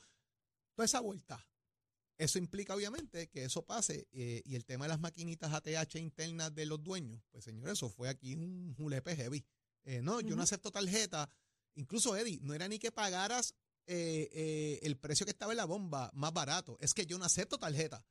toda 0.74 0.86
esa 0.86 1.02
vuelta. 1.02 1.48
Eso 2.18 2.40
implica 2.40 2.74
obviamente 2.74 3.30
que 3.30 3.46
eso 3.46 3.64
pase 3.66 4.08
eh, 4.12 4.42
y 4.44 4.56
el 4.56 4.66
tema 4.66 4.86
de 4.86 4.90
las 4.90 5.00
maquinitas 5.00 5.54
ATH 5.54 5.96
internas 5.96 6.54
de 6.54 6.66
los 6.66 6.84
dueños, 6.84 7.22
pues 7.32 7.46
señor, 7.46 7.70
eso 7.70 7.90
fue 7.90 8.10
aquí 8.10 8.36
un 8.36 8.74
julepe 8.76 9.16
heavy. 9.16 9.46
Eh, 9.84 10.02
no, 10.02 10.20
yo 10.20 10.36
no 10.36 10.42
acepto 10.42 10.72
tarjeta. 10.72 11.30
Incluso, 11.76 12.18
Eddie, 12.18 12.40
no 12.42 12.54
era 12.54 12.68
ni 12.68 12.80
que 12.80 12.92
pagaras 12.92 13.54
eh, 13.86 14.28
eh, 14.34 14.80
el 14.82 14.98
precio 14.98 15.26
que 15.26 15.32
estaba 15.32 15.54
en 15.54 15.58
la 15.58 15.66
bomba 15.66 16.12
más 16.14 16.34
barato, 16.34 16.78
es 16.82 16.94
que 16.94 17.06
yo 17.06 17.18
no 17.18 17.24
acepto 17.24 17.58
tarjeta. 17.58 18.04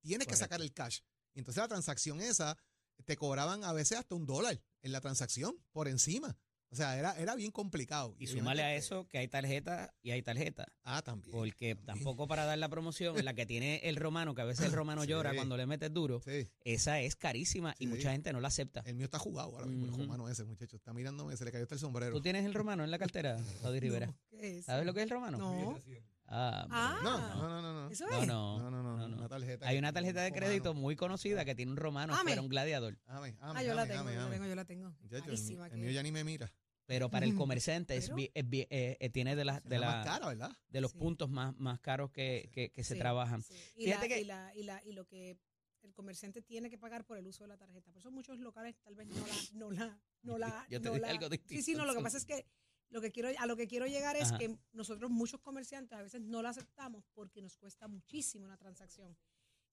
Tienes 0.00 0.28
que 0.28 0.36
sacar 0.36 0.60
el 0.62 0.72
cash. 0.72 1.00
Y 1.34 1.40
entonces 1.40 1.60
la 1.60 1.68
transacción 1.68 2.20
esa 2.20 2.56
te 3.04 3.16
cobraban 3.16 3.64
a 3.64 3.72
veces 3.72 3.98
hasta 3.98 4.14
un 4.14 4.26
dólar 4.26 4.62
en 4.82 4.92
la 4.92 5.00
transacción 5.00 5.58
por 5.72 5.88
encima. 5.88 6.38
O 6.74 6.76
sea, 6.76 6.98
era, 6.98 7.16
era 7.18 7.36
bien 7.36 7.52
complicado. 7.52 8.16
Y 8.18 8.26
súmale 8.26 8.62
a 8.64 8.74
eso 8.74 9.06
que 9.06 9.18
hay 9.18 9.28
tarjeta 9.28 9.94
y 10.02 10.10
hay 10.10 10.22
tarjeta. 10.22 10.66
Ah, 10.82 11.02
también. 11.02 11.30
Porque 11.30 11.76
también. 11.76 11.86
tampoco 12.04 12.26
para 12.26 12.44
dar 12.44 12.58
la 12.58 12.68
promoción, 12.68 13.24
la 13.24 13.32
que 13.34 13.46
tiene 13.46 13.76
el 13.84 13.94
romano, 13.94 14.34
que 14.34 14.42
a 14.42 14.44
veces 14.44 14.66
el 14.66 14.72
romano 14.72 15.02
Sí. 15.04 15.08
llora 15.08 15.34
cuando 15.34 15.56
le 15.56 15.66
metes 15.66 15.92
duro, 15.92 16.20
Sí, 16.24 16.48
esa 16.64 17.00
es 17.00 17.14
carísima 17.14 17.76
y 17.78 17.86
mucha 17.86 18.10
gente 18.10 18.32
no 18.32 18.40
la 18.40 18.48
acepta. 18.48 18.82
el 18.86 18.96
mío 18.96 19.04
está 19.04 19.20
jugado 19.20 19.50
ahora 19.54 19.66
mismo, 19.66 19.86
el 19.86 19.92
romano 20.00 20.28
ese, 20.28 20.42
muchacho. 20.44 20.74
Está 20.76 20.92
mirándome, 20.92 21.36
se 21.36 21.44
le 21.44 21.52
cayó 21.52 21.62
hasta 21.62 21.76
el 21.76 21.80
sombrero. 21.80 22.12
¿Tú 22.12 22.20
tienes 22.20 22.44
el 22.44 22.52
romano 22.54 22.82
en 22.82 22.90
la 22.90 22.98
cartera, 22.98 23.38
Saudi 23.62 23.78
Rivera? 23.78 24.06
No, 24.08 24.16
¿qué 24.30 24.58
es? 24.58 24.64
¿Sabes 24.64 24.84
lo 24.84 24.92
que 24.92 25.00
es 25.00 25.04
el 25.04 25.10
romano? 25.10 25.38
No. 25.38 25.78
Ah, 26.26 26.66
Ah. 26.70 27.00
No, 27.04 27.18
no, 27.18 27.48
no, 27.48 27.62
no. 27.62 27.82
no. 27.84 27.90
Eso 27.90 28.06
no, 28.06 28.22
es. 28.22 28.26
no, 28.26 28.58
No, 28.58 28.70
no, 28.70 28.82
no, 28.82 28.96
no, 28.96 29.08
no. 29.08 29.16
Una 29.18 29.28
tarjeta. 29.28 29.68
Hay 29.68 29.74
que 29.74 29.78
una 29.78 29.92
tarjeta 29.92 30.22
de 30.22 30.32
crédito 30.32 30.70
romano. 30.70 30.80
muy 30.80 30.96
conocida 30.96 31.44
que 31.44 31.54
tiene 31.54 31.70
un 31.70 31.76
romano, 31.76 32.14
Ame. 32.14 32.22
fuera 32.30 32.40
un 32.42 32.48
gladiador. 32.48 32.98
Ame, 33.06 33.36
ame, 33.40 33.60
Ah, 33.60 33.62
yo 33.62 33.74
la 33.74 33.82
ame, 33.82 33.92
tengo, 33.92 34.00
ame, 34.00 34.14
yo 34.14 34.18
la 34.20 34.28
tengo, 34.30 34.48
yo 34.48 34.54
la 35.18 35.24
tengo. 35.24 35.64
El, 35.64 35.70
que 35.70 35.76
mío 35.76 35.90
ya 35.90 36.02
ni 36.02 36.10
me 36.12 36.24
mira. 36.24 36.50
Pero 36.86 37.10
para 37.10 37.24
el 37.24 37.34
comerciante 37.34 37.96
es, 37.96 38.14
bi- 38.14 38.30
es 38.34 38.48
bi- 38.48 38.66
eh, 38.68 38.96
eh, 39.00 39.08
tiene 39.10 39.36
de, 39.36 39.44
las 39.46 39.62
de, 39.64 39.78
la 39.78 39.86
la, 39.86 39.92
más 39.96 40.06
cara, 40.06 40.26
¿verdad? 40.28 40.52
de 40.68 40.80
los 40.82 40.92
Sí. 40.92 40.98
puntos 40.98 41.30
más, 41.30 41.56
más 41.56 41.80
caros 41.80 42.10
que, 42.10 42.50
que- 42.52 42.70
que 42.70 42.84
se 42.84 42.94
Sí, 42.94 43.00
trabajan. 43.00 43.42
sí. 43.42 43.54
Y, 43.76 43.84
Fíjate 43.86 44.08
la- 44.08 44.14
que- 44.14 44.20
y, 44.20 44.24
la- 44.24 44.54
y, 44.54 44.62
la- 44.64 44.84
y 44.84 44.92
lo 44.92 45.06
que 45.06 45.38
el 45.82 45.94
comerciante 45.94 46.42
tiene 46.42 46.68
que 46.70 46.76
pagar 46.78 47.04
por 47.04 47.16
el 47.18 47.26
uso 47.26 47.44
de 47.44 47.48
la 47.48 47.56
tarjeta. 47.56 47.90
Por 47.90 48.00
eso 48.00 48.10
muchos 48.10 48.38
locales 48.38 48.76
tal 48.82 48.94
vez 48.94 49.06
no 49.08 49.26
la, 49.26 49.34
no 49.52 49.70
la, 49.70 50.00
no 50.22 50.38
la, 50.38 50.46
Yo 50.70 50.80
te 50.80 50.88
no 50.88 50.94
dije 50.94 51.00
la- 51.06 51.10
algo 51.10 51.28
Sí, 51.30 51.38
sí, 51.46 51.54
distinto, 51.56 51.80
no, 51.80 51.86
lo 51.86 51.94
que 51.94 52.02
pasa 52.02 52.18
es 52.18 52.26
que 52.26 52.46
lo 52.90 53.00
que 53.00 53.10
quiero, 53.10 53.30
a 53.38 53.46
lo 53.46 53.56
que 53.56 53.66
quiero 53.66 53.86
llegar 53.86 54.16
es 54.16 54.28
Ajá. 54.28 54.38
que 54.38 54.56
nosotros 54.72 55.10
muchos 55.10 55.40
comerciantes 55.40 55.98
a 55.98 56.02
veces 56.02 56.20
no 56.20 56.42
la 56.42 56.50
aceptamos 56.50 57.04
porque 57.14 57.40
nos 57.42 57.56
cuesta 57.56 57.88
muchísimo 57.88 58.44
una 58.44 58.56
transacción. 58.58 59.16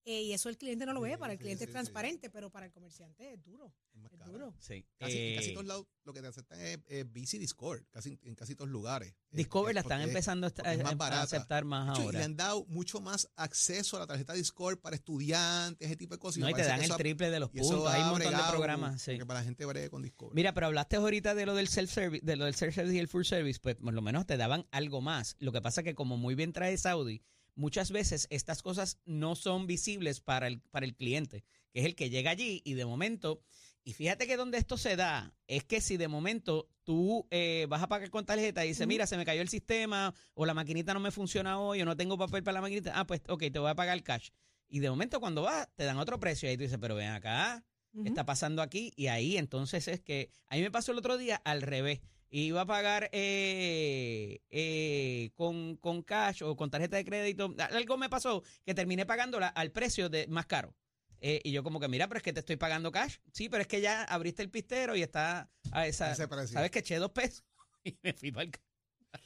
Eh, 0.03 0.23
y 0.23 0.33
eso 0.33 0.49
el 0.49 0.57
cliente 0.57 0.85
no 0.85 0.93
lo 0.93 1.01
ve, 1.01 1.11
Sí, 1.11 1.17
para 1.17 1.33
el 1.33 1.37
sí, 1.39 1.43
cliente 1.43 1.65
sí, 1.65 1.69
es 1.69 1.71
transparente, 1.73 2.29
pero 2.31 2.49
para 2.49 2.65
el 2.65 2.71
comerciante 2.71 3.33
es 3.33 3.43
duro, 3.43 3.71
Es 3.93 4.01
más 4.01 4.11
es 4.11 4.17
cara. 4.19 4.31
duro. 4.31 4.55
Sí. 4.59 4.83
Casi, 4.97 5.17
en 5.17 5.35
casi 5.37 5.49
Eh, 5.49 5.53
todos 5.53 5.65
lados 5.67 5.85
lo 6.03 6.13
que 6.13 6.21
te 6.21 6.27
aceptan 6.27 6.59
es, 6.59 6.79
es 6.87 7.11
Visa 7.11 7.35
y 7.35 7.39
Discord, 7.39 7.83
casi 7.91 8.17
en 8.23 8.33
casi 8.33 8.55
todos 8.55 8.69
lugares. 8.71 9.09
Eh, 9.31 9.37
Discover 9.37 9.71
eh, 9.71 9.73
la 9.75 9.81
están 9.81 10.01
empezando 10.01 10.47
a, 10.47 10.49
es 10.49 10.81
aceptar 10.83 11.65
más 11.65 11.89
Mucho, 11.89 12.01
y 12.01 12.05
ahora. 12.05 12.17
le 12.19 12.25
han 12.25 12.35
dado 12.35 12.65
mucho 12.65 12.99
más 12.99 13.29
acceso 13.35 13.97
a 13.97 13.99
la 13.99 14.07
tarjeta 14.07 14.33
Discord 14.33 14.79
para 14.79 14.95
estudiantes, 14.95 15.85
ese 15.87 15.95
tipo 15.97 16.15
de 16.15 16.19
cosas. 16.19 16.39
No, 16.39 16.49
y 16.49 16.53
te 16.53 16.63
dan 16.63 16.79
que 16.79 16.85
el 16.87 16.95
triple 16.95 17.29
de 17.29 17.39
los 17.39 17.49
puntos. 17.51 17.87
Hay 17.93 18.01
ha 18.01 18.05
un 18.05 18.11
montón 18.11 18.33
de 18.33 18.43
programas. 18.49 19.01
sí. 19.01 19.11
porque 19.11 19.25
para 19.27 19.39
la 19.41 19.43
gente 19.45 19.65
bregue 19.65 19.89
con 19.91 20.01
Discover. 20.01 20.33
Mira, 20.35 20.53
pero 20.53 20.65
hablaste 20.65 20.95
ahorita 20.95 21.35
de 21.35 21.45
lo 21.45 21.53
del 21.53 21.67
self-service, 21.67 22.25
de 22.25 22.35
lo 22.35 22.45
del 22.45 22.55
self-service 22.55 22.95
y 22.95 22.99
el 22.99 23.07
full 23.07 23.23
service, 23.23 23.59
pues 23.61 23.75
por 23.75 23.93
lo 23.93 24.01
menos 24.01 24.25
te 24.25 24.37
daban 24.37 24.65
algo 24.71 25.01
más. 25.01 25.35
Lo 25.39 25.51
que 25.51 25.61
pasa 25.61 25.83
que 25.83 25.93
como 25.93 26.17
muy 26.17 26.33
bien 26.33 26.53
trae 26.53 26.75
Saudi, 26.77 27.21
muchas 27.55 27.91
veces 27.91 28.27
estas 28.29 28.61
cosas 28.61 28.99
no 29.05 29.35
son 29.35 29.67
visibles 29.67 30.19
para 30.19 30.47
el, 30.47 30.61
para 30.61 30.85
el 30.85 30.95
cliente, 30.95 31.43
que 31.71 31.81
es 31.81 31.85
el 31.85 31.95
que 31.95 32.09
llega 32.09 32.31
allí 32.31 32.61
y 32.65 32.73
de 32.73 32.85
momento, 32.85 33.41
y 33.83 33.93
fíjate 33.93 34.27
que 34.27 34.37
donde 34.37 34.57
esto 34.57 34.77
se 34.77 34.95
da, 34.95 35.33
es 35.47 35.63
que 35.63 35.81
si 35.81 35.97
de 35.97 36.07
momento 36.07 36.69
tú 36.83 37.27
eh, 37.31 37.65
vas 37.69 37.81
a 37.81 37.87
pagar 37.87 38.09
con 38.09 38.25
tarjeta 38.25 38.63
y 38.65 38.69
dices, 38.69 38.87
mira, 38.87 39.07
se 39.07 39.17
me 39.17 39.25
cayó 39.25 39.41
el 39.41 39.49
sistema, 39.49 40.13
o 40.33 40.45
la 40.45 40.53
maquinita 40.53 40.93
no 40.93 40.99
me 40.99 41.11
funciona 41.11 41.59
hoy, 41.59 41.81
o 41.81 41.85
no 41.85 41.97
tengo 41.97 42.17
papel 42.17 42.43
para 42.43 42.55
la 42.55 42.61
maquinita, 42.61 42.93
ah, 42.99 43.07
pues 43.07 43.21
ok, 43.27 43.43
te 43.51 43.59
voy 43.59 43.71
a 43.71 43.75
pagar 43.75 44.01
cash. 44.03 44.29
Y 44.67 44.79
de 44.79 44.89
momento 44.89 45.19
cuando 45.19 45.41
vas, 45.41 45.67
te 45.75 45.83
dan 45.83 45.97
otro 45.97 46.19
precio 46.19 46.47
y 46.47 46.51
ahí 46.51 46.57
tú 46.57 46.63
dices, 46.63 46.77
pero 46.79 46.95
ven 46.95 47.09
acá, 47.09 47.65
Ujú. 47.93 48.03
¿Qué 48.03 48.09
está 48.09 48.25
pasando 48.25 48.61
aquí? 48.61 48.93
Y 48.95 49.07
ahí 49.07 49.37
entonces 49.37 49.87
es 49.87 49.99
que 50.01 50.29
a 50.47 50.55
mí 50.55 50.61
me 50.61 50.71
pasó 50.71 50.91
el 50.91 50.97
otro 50.97 51.17
día 51.17 51.41
al 51.43 51.61
revés. 51.61 52.01
Iba 52.33 52.61
a 52.61 52.65
pagar 52.65 53.09
eh, 53.11 54.39
eh, 54.49 55.31
con, 55.35 55.75
con 55.75 56.01
cash 56.01 56.43
o 56.43 56.55
con 56.55 56.71
tarjeta 56.71 56.95
de 56.95 57.03
crédito. 57.03 57.53
Algo 57.71 57.97
me 57.97 58.09
pasó 58.09 58.41
que 58.65 58.73
terminé 58.73 59.05
pagándola 59.05 59.47
al 59.49 59.71
precio 59.71 60.07
de 60.09 60.27
más 60.27 60.45
caro. 60.45 60.73
Eh, 61.19 61.41
y 61.43 61.51
yo 61.51 61.61
como 61.61 61.79
que, 61.79 61.87
mira, 61.89 62.07
pero 62.07 62.17
es 62.19 62.23
que 62.23 62.31
te 62.33 62.39
estoy 62.39 62.55
pagando 62.55 62.91
cash. 62.91 63.17
Sí, 63.33 63.49
pero 63.49 63.61
es 63.61 63.67
que 63.67 63.81
ya 63.81 64.03
abriste 64.05 64.41
el 64.43 64.49
pistero 64.49 64.95
y 64.95 65.01
está 65.03 65.51
a 65.71 65.85
esa... 65.87 66.13
Ese 66.13 66.27
precio. 66.27 66.53
¿Sabes 66.53 66.71
que 66.71 66.79
eché 66.79 66.95
dos 66.97 67.11
pesos? 67.11 67.43
Y 67.83 67.97
me 68.01 68.13
fui 68.13 68.31
para 68.31 68.43
el... 68.45 68.51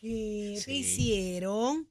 ¿Qué 0.01 0.61
te 0.65 0.73
hicieron? 0.73 1.87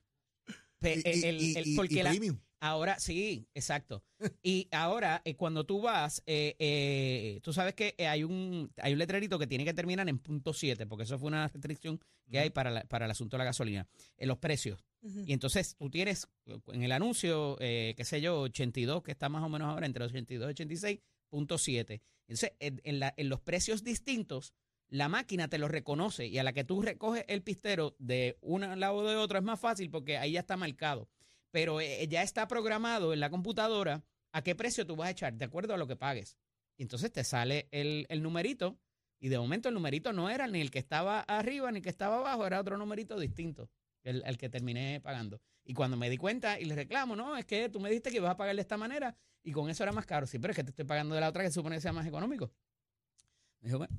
pe- 0.81 0.97
Y- 0.97 1.09
y- 1.21 1.25
el- 1.25 1.41
y- 1.43 1.55
el- 1.57 1.67
y- 1.69 1.77
porque 1.77 1.95
y 1.95 2.03
la- 2.03 2.11
premium. 2.11 2.39
Ahora, 2.65 2.99
sí, 2.99 3.47
exacto. 3.55 4.03
Y 4.43 4.69
ahora, 4.71 5.21
eh, 5.27 5.35
cuando 5.37 5.65
tú 5.67 5.83
vas, 5.83 6.23
eh, 6.25 6.57
eh, 6.59 7.41
tú 7.43 7.53
sabes 7.53 7.75
que 7.75 7.95
hay 7.99 8.25
un 8.25 8.73
hay 8.79 8.95
un 8.95 8.99
letrerito 8.99 9.39
que 9.39 9.47
tiene 9.47 9.65
que 9.67 9.75
terminar 9.75 10.09
en 10.09 10.19
punto 10.19 10.55
7, 10.55 10.87
porque 10.87 11.05
eso 11.05 11.19
fue 11.19 11.29
una 11.29 11.47
restricción 11.49 12.01
que 12.31 12.39
hay 12.39 12.49
para, 12.51 12.71
la- 12.71 12.85
para 12.85 13.05
el 13.05 13.11
asunto 13.11 13.37
de 13.37 13.39
la 13.41 13.45
gasolina, 13.45 13.87
en 14.17 14.29
los 14.29 14.39
precios. 14.39 14.83
Y 15.27 15.35
entonces 15.35 15.77
tú 15.79 15.91
tienes 15.91 16.27
en 16.73 16.83
el 16.83 16.93
anuncio, 16.93 17.59
eh, 17.61 17.93
qué 17.99 18.05
sé 18.07 18.23
yo, 18.23 18.41
82, 18.41 19.03
que 19.03 19.11
está 19.13 19.29
más 19.29 19.43
o 19.43 19.49
menos 19.51 19.69
ahora 19.69 19.85
entre 19.85 20.03
82 20.05 20.49
y 20.49 20.51
86, 20.53 21.01
punto 21.29 21.59
7. 21.59 22.01
Entonces, 22.29 22.53
en, 22.61 22.81
en 22.85 22.99
la- 22.99 23.13
en 23.19 23.29
los 23.29 23.41
precios 23.41 23.85
distintos, 23.85 24.55
la 24.89 25.09
máquina 25.11 25.49
te 25.49 25.59
lo 25.59 25.69
reconoce 25.69 26.27
y 26.29 26.39
a 26.39 26.45
la 26.45 26.55
que 26.55 26.65
tú 26.65 26.81
recoges 26.81 27.25
el 27.29 27.43
pistero 27.43 27.95
de 27.99 28.39
un 28.41 28.63
lado 28.81 28.97
o 28.97 29.07
de 29.07 29.17
otro 29.17 29.37
es 29.39 29.45
más 29.45 29.61
fácil 29.61 29.91
porque 29.91 30.17
ahí 30.17 30.33
ya 30.33 30.41
está 30.41 30.57
marcado. 30.57 31.09
Pero 31.55 31.81
eh, 31.81 32.09
ya 32.09 32.25
está 32.25 32.49
programado 32.49 33.13
en 33.13 33.21
la 33.21 33.31
computadora 33.31 34.03
a 34.33 34.43
qué 34.43 34.57
precio 34.57 34.85
tú 34.89 34.97
vas 34.97 35.07
a 35.07 35.11
echar, 35.13 35.35
de 35.35 35.45
acuerdo 35.45 35.73
a 35.73 35.77
lo 35.77 35.87
que 35.87 35.95
pagues. 35.95 36.37
Y 36.77 36.83
entonces 36.83 37.13
te 37.13 37.23
sale 37.23 37.69
el, 37.71 38.07
el 38.09 38.25
numerito 38.25 38.77
y 39.21 39.29
de 39.29 39.39
momento 39.39 39.69
el 39.69 39.75
numerito 39.75 40.13
no 40.13 40.29
era 40.29 40.49
ni 40.49 40.61
el 40.61 40.73
que 40.73 40.81
estaba 40.81 41.21
arriba 41.21 41.71
ni 41.71 41.77
el 41.79 41.85
que 41.85 41.91
estaba 41.91 42.19
abajo, 42.19 42.45
era 42.45 42.59
otro 42.61 42.77
numerito 42.77 43.21
distinto, 43.21 43.71
el, 44.03 44.25
el 44.27 44.37
que 44.37 44.49
terminé 44.49 45.01
pagando. 45.01 45.41
Y 45.65 45.75
cuando 45.75 45.97
me 45.97 46.11
di 46.11 46.17
cuenta 46.17 46.59
y 46.59 46.65
le 46.65 46.75
reclamo, 46.75 47.15
no, 47.15 47.37
es 47.37 47.45
que 47.45 47.69
tú 47.69 47.79
me 47.79 47.89
dijiste 47.89 48.11
que 48.11 48.17
ibas 48.17 48.33
a 48.33 48.37
pagar 48.37 48.57
de 48.57 48.61
esta 48.61 48.77
manera 48.77 49.17
y 49.45 49.53
con 49.53 49.71
eso 49.71 49.85
era 49.85 49.93
más 49.93 50.07
caro. 50.07 50.27
Sí, 50.27 50.41
pero 50.41 50.51
es 50.51 50.57
que 50.57 50.65
te 50.65 50.71
estoy 50.71 50.87
pagando 50.87 51.15
de 51.15 51.21
la 51.21 51.29
otra 51.29 51.45
que 51.45 51.51
se 51.51 51.55
supone 51.55 51.77
que 51.77 51.83
sea 51.83 51.93
más 51.93 52.05
económico. 52.05 52.51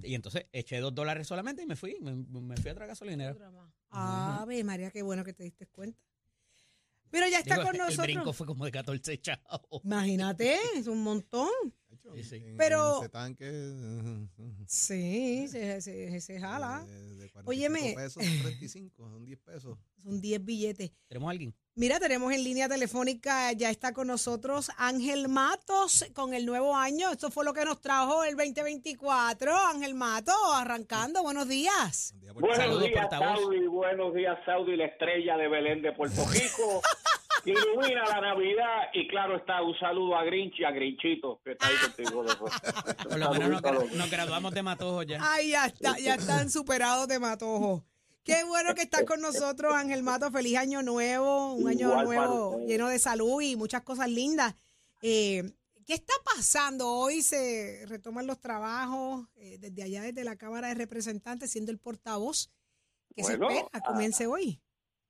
Y 0.04 0.14
entonces 0.14 0.46
eché 0.52 0.80
dos 0.80 0.94
dólares 0.94 1.26
solamente 1.26 1.64
y 1.64 1.68
me 1.68 1.78
fui, 1.78 1.98
me, 2.02 2.14
me 2.16 2.58
fui 2.58 2.70
a 2.70 2.74
otra 2.74 2.86
gasolinera. 2.86 3.32
Ave 4.42 4.62
María, 4.66 4.92
qué 4.92 5.02
bueno 5.04 5.24
que 5.24 5.32
te 5.32 5.44
diste 5.44 5.68
cuenta. 5.68 6.04
Pero 7.12 7.28
ya 7.30 7.40
está 7.40 7.56
Digo, 7.56 7.68
con 7.68 7.76
el 7.76 7.82
brinco 7.98 8.02
nosotros. 8.02 8.38
fue 8.38 8.48
como 8.48 8.66
de 8.66 8.72
14 8.72 9.22
chavos. 9.22 9.82
Imagínate, 9.84 10.58
es 10.76 10.88
un 10.88 11.02
montón. 11.04 11.50
Sí, 12.24 12.36
en- 12.36 12.58
Pero- 12.58 12.98
en 12.98 13.00
ese 13.04 13.10
tanque. 13.10 14.28
Sí, 14.68 15.48
se, 15.48 15.82
se, 15.82 16.22
se 16.22 16.40
jala. 16.40 16.84
De, 16.86 17.16
de 17.16 17.30
45 17.32 17.50
Óyeme. 17.50 17.94
pesos, 17.96 18.24
son 18.24 18.42
35, 18.42 19.10
son 19.10 19.26
10 19.26 19.40
pesos. 19.40 19.78
Son 20.04 20.22
10 20.22 20.46
billetes. 20.46 20.92
¿Tenemos 21.08 21.28
a 21.28 21.32
alguien? 21.32 21.54
Mira, 21.76 22.00
tenemos 22.00 22.32
en 22.32 22.44
línea 22.44 22.70
telefónica, 22.70 23.52
ya 23.52 23.70
está 23.70 23.92
con 23.92 24.08
nosotros 24.08 24.72
Ángel 24.78 25.28
Matos 25.28 26.06
con 26.14 26.34
el 26.34 26.46
nuevo 26.46 26.76
año. 26.76 27.12
Esto 27.12 27.32
fue 27.32 27.44
lo 27.44 27.54
que 27.54 27.66
nos 27.66 27.82
trajo 27.82 28.24
el 28.24 28.36
2024. 28.38 29.54
Ángel 29.58 29.94
Matos, 29.94 30.34
arrancando. 30.54 31.22
Buenos 31.22 31.48
días. 31.50 32.14
Buenos 32.34 32.56
Saludos, 32.58 32.84
días. 32.86 33.08
Saudi. 33.10 33.68
Buenos 33.68 34.14
días, 34.14 34.38
Saudi, 34.46 34.76
la 34.78 34.86
estrella 34.86 35.36
de 35.38 35.48
Belén 35.50 35.82
de 35.82 35.92
Puerto 35.94 36.24
Rico. 36.32 36.82
que 37.46 37.52
ilumina 37.52 38.04
la 38.10 38.22
Navidad. 38.22 38.90
Y 38.94 39.08
claro 39.08 39.38
está, 39.38 39.62
un 39.62 39.78
saludo 39.78 40.18
a 40.18 40.24
Grinch 40.24 40.60
y 40.60 40.64
a 40.64 40.72
Grinchito, 40.72 41.40
que 41.44 41.52
está 41.52 41.68
ahí 41.68 41.76
contigo. 41.76 42.26
Por 43.04 43.20
lo 43.20 43.34
menos 43.34 43.62
nos, 43.94 44.12
graduamos 44.12 44.54
de 44.54 44.64
Matojo 44.64 45.04
ya. 45.04 45.20
Ay, 45.22 45.50
ya 45.52 45.68
está, 45.68 45.98
ya 46.00 46.16
están 46.16 46.50
superados 46.50 47.08
de 47.08 47.20
matojo. 47.20 47.86
Qué 48.24 48.44
bueno 48.44 48.74
que 48.74 48.82
estás 48.82 49.04
con 49.04 49.22
nosotros, 49.22 49.76
Ángel 49.76 50.02
Matos. 50.02 50.32
Feliz 50.32 50.58
año 50.58 50.82
nuevo, 50.82 51.54
un 51.54 51.70
año 51.70 51.90
Igual 51.90 52.06
nuevo 52.06 52.66
lleno 52.66 52.90
de 52.90 52.98
salud 52.98 53.40
y 53.42 53.56
muchas 53.56 53.84
cosas 53.84 54.10
lindas. 54.10 54.56
Eh, 55.04 55.44
¿Qué 55.86 55.94
está 55.94 56.14
pasando? 56.36 56.90
Hoy 56.90 57.22
se 57.22 57.86
retoman 57.86 58.26
los 58.26 58.42
trabajos 58.42 59.28
eh, 59.36 59.58
desde 59.60 59.84
allá, 59.84 60.02
desde 60.02 60.24
la 60.24 60.36
Cámara 60.36 60.70
de 60.70 60.74
Representantes, 60.74 61.52
siendo 61.52 61.72
el 61.72 61.78
portavoz. 61.78 62.50
que 63.16 63.22
Bueno, 63.22 63.48
se 63.50 63.58
espera? 63.58 63.82
Comience 63.86 64.26
hoy. 64.26 64.60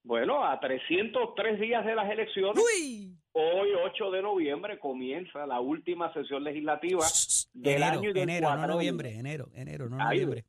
Bueno, 0.06 0.46
a 0.46 0.60
303 0.60 1.60
días 1.60 1.84
de 1.84 1.96
las 1.96 2.08
elecciones, 2.12 2.64
¡Uy! 2.64 3.18
hoy 3.32 3.70
8 3.86 4.12
de 4.12 4.22
noviembre 4.22 4.78
comienza 4.78 5.48
la 5.48 5.60
última 5.60 6.14
sesión 6.14 6.44
legislativa 6.44 7.04
del 7.54 7.78
enero, 7.78 8.00
año 8.00 8.10
y 8.12 8.14
del 8.14 8.30
enero, 8.30 8.56
no 8.56 8.68
noviembre, 8.68 9.18
enero, 9.18 9.50
enero, 9.56 9.90
no 9.90 9.98
noviembre. 9.98 10.46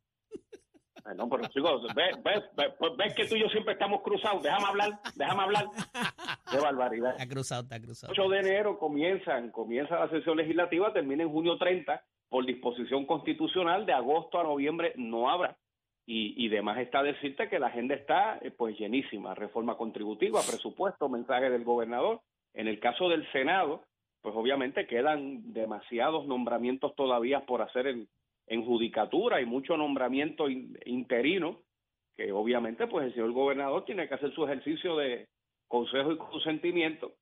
Bueno, 1.03 1.27
pero 1.31 1.49
chicos, 1.49 1.83
ves, 1.95 2.23
ves, 2.23 2.43
ves, 2.55 2.69
ves 2.99 3.15
que 3.15 3.27
tú 3.27 3.37
y 3.37 3.41
yo 3.41 3.49
siempre 3.49 3.73
estamos 3.73 4.03
cruzados. 4.03 4.43
Déjame 4.43 4.67
hablar, 4.67 5.01
déjame 5.15 5.43
hablar. 5.43 5.65
Qué 6.51 6.59
barbaridad. 6.59 7.13
Está 7.13 7.27
cruzado, 7.27 7.63
está 7.63 7.81
cruzado. 7.81 8.13
8 8.13 8.29
de 8.29 8.39
enero 8.41 8.79
comienzan, 8.79 9.51
comienza 9.53 9.99
la 9.99 10.11
sesión 10.11 10.37
legislativa, 10.37 10.93
termina 10.93 11.23
en 11.23 11.31
junio 11.31 11.57
30 11.57 12.05
por 12.29 12.45
disposición 12.45 13.07
constitucional, 13.07 13.87
de 13.87 13.95
agosto 13.95 14.39
a 14.39 14.43
noviembre 14.43 14.93
no 14.97 15.31
habrá. 15.31 15.57
Y, 16.07 16.35
y 16.45 16.49
demás 16.49 16.79
está 16.79 17.03
decirte 17.03 17.49
que 17.49 17.59
la 17.59 17.67
agenda 17.67 17.95
está 17.97 18.39
eh, 18.41 18.53
pues 18.57 18.79
llenísima, 18.79 19.35
reforma 19.35 19.77
contributiva, 19.77 20.41
presupuesto, 20.49 21.09
mensaje 21.09 21.51
del 21.51 21.65
gobernador. 21.65 22.21
En 22.55 22.69
el 22.69 22.79
caso 22.79 23.09
del 23.09 23.31
Senado, 23.33 23.83
pues 24.23 24.35
obviamente 24.37 24.87
quedan 24.87 25.53
demasiados 25.53 26.27
nombramientos 26.27 26.95
todavía 26.95 27.41
por 27.45 27.61
hacer 27.61 27.89
en, 27.89 28.09
en 28.47 28.65
judicatura 28.65 29.41
y 29.41 29.47
mucho 29.47 29.77
nombramiento 29.77 30.49
in- 30.49 30.79
interino, 30.87 31.59
que 32.17 32.31
obviamente 32.33 32.87
pues 32.87 33.07
el 33.07 33.13
señor 33.15 33.33
gobernador 33.33 33.85
tiene 33.85 34.09
que 34.09 34.15
hacer 34.15 34.33
su 34.33 34.45
ejercicio 34.45 34.97
de 34.97 35.27
consejo 35.69 36.13
y 36.13 36.17
consentimiento 36.19 37.13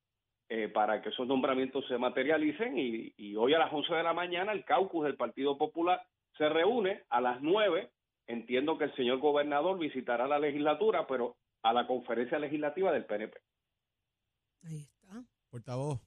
eh, 0.51 0.69
para 0.69 1.01
que 1.01 1.09
esos 1.09 1.27
nombramientos 1.27 1.87
se 1.89 1.97
materialicen 1.97 2.79
y, 2.79 3.13
y 3.17 3.35
hoy 3.37 3.55
a 3.55 3.59
las 3.59 3.73
11 3.73 3.95
de 3.95 4.03
la 4.03 4.13
mañana 4.13 4.53
el 4.53 4.65
caucus 4.65 5.05
del 5.05 5.17
Partido 5.17 5.57
Popular 5.57 6.03
se 6.37 6.49
reúne 6.51 7.03
a 7.09 7.23
las 7.23 7.41
9. 7.41 7.89
Entiendo 8.27 8.79
que 8.79 8.85
el 8.85 8.95
señor 8.95 9.19
gobernador 9.19 9.79
visitará 9.79 10.27
la 10.27 10.39
legislatura, 10.39 11.07
pero 11.07 11.37
a 11.63 11.73
la 11.73 11.87
conferencia 11.87 12.39
legislativa 12.39 12.93
del 12.93 13.05
PNP. 13.05 13.37
Ahí 14.65 14.81
está. 14.81 15.23
Portavoz, 15.51 16.01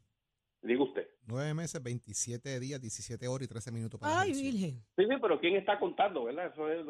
Diga 0.61 0.83
usted. 0.83 1.07
9 1.27 1.53
meses, 1.53 1.81
27 1.81 2.59
días, 2.59 2.81
17 2.81 3.27
horas 3.27 3.45
y 3.45 3.47
13 3.49 3.71
minutos 3.71 3.99
para 3.99 4.21
Ay. 4.21 4.33
Virgen. 4.33 4.83
Sí, 4.95 5.03
sí, 5.07 5.15
pero 5.21 5.39
¿quién 5.39 5.55
está 5.55 5.79
contando, 5.79 6.23
verdad? 6.25 6.47
Eso 6.51 6.69
es 6.69 6.85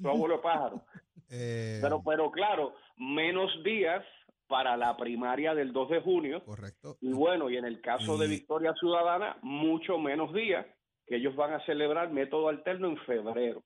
su 0.00 0.08
abuelo 0.08 0.40
pájaro. 0.40 0.84
Eh, 1.32 1.78
Pero, 1.80 2.02
pero 2.04 2.28
claro, 2.32 2.74
menos 2.96 3.52
días 3.62 4.04
para 4.48 4.76
la 4.76 4.96
primaria 4.96 5.54
del 5.54 5.72
2 5.72 5.90
de 5.90 6.00
junio. 6.00 6.42
correcto. 6.44 6.96
Y 7.00 7.12
bueno, 7.12 7.48
y 7.48 7.56
en 7.56 7.64
el 7.64 7.80
caso 7.80 8.18
de 8.18 8.26
Victoria 8.26 8.74
Ciudadana, 8.74 9.38
mucho 9.42 9.96
menos 9.96 10.34
días 10.34 10.66
que 11.06 11.18
ellos 11.18 11.36
van 11.36 11.52
a 11.52 11.64
celebrar 11.66 12.10
método 12.10 12.48
alterno 12.48 12.88
en 12.88 12.96
febrero. 13.04 13.62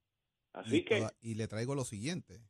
Así 0.54 0.76
y, 0.78 0.84
que, 0.84 1.06
y 1.20 1.34
le 1.34 1.46
traigo 1.48 1.74
lo 1.74 1.84
siguiente. 1.84 2.40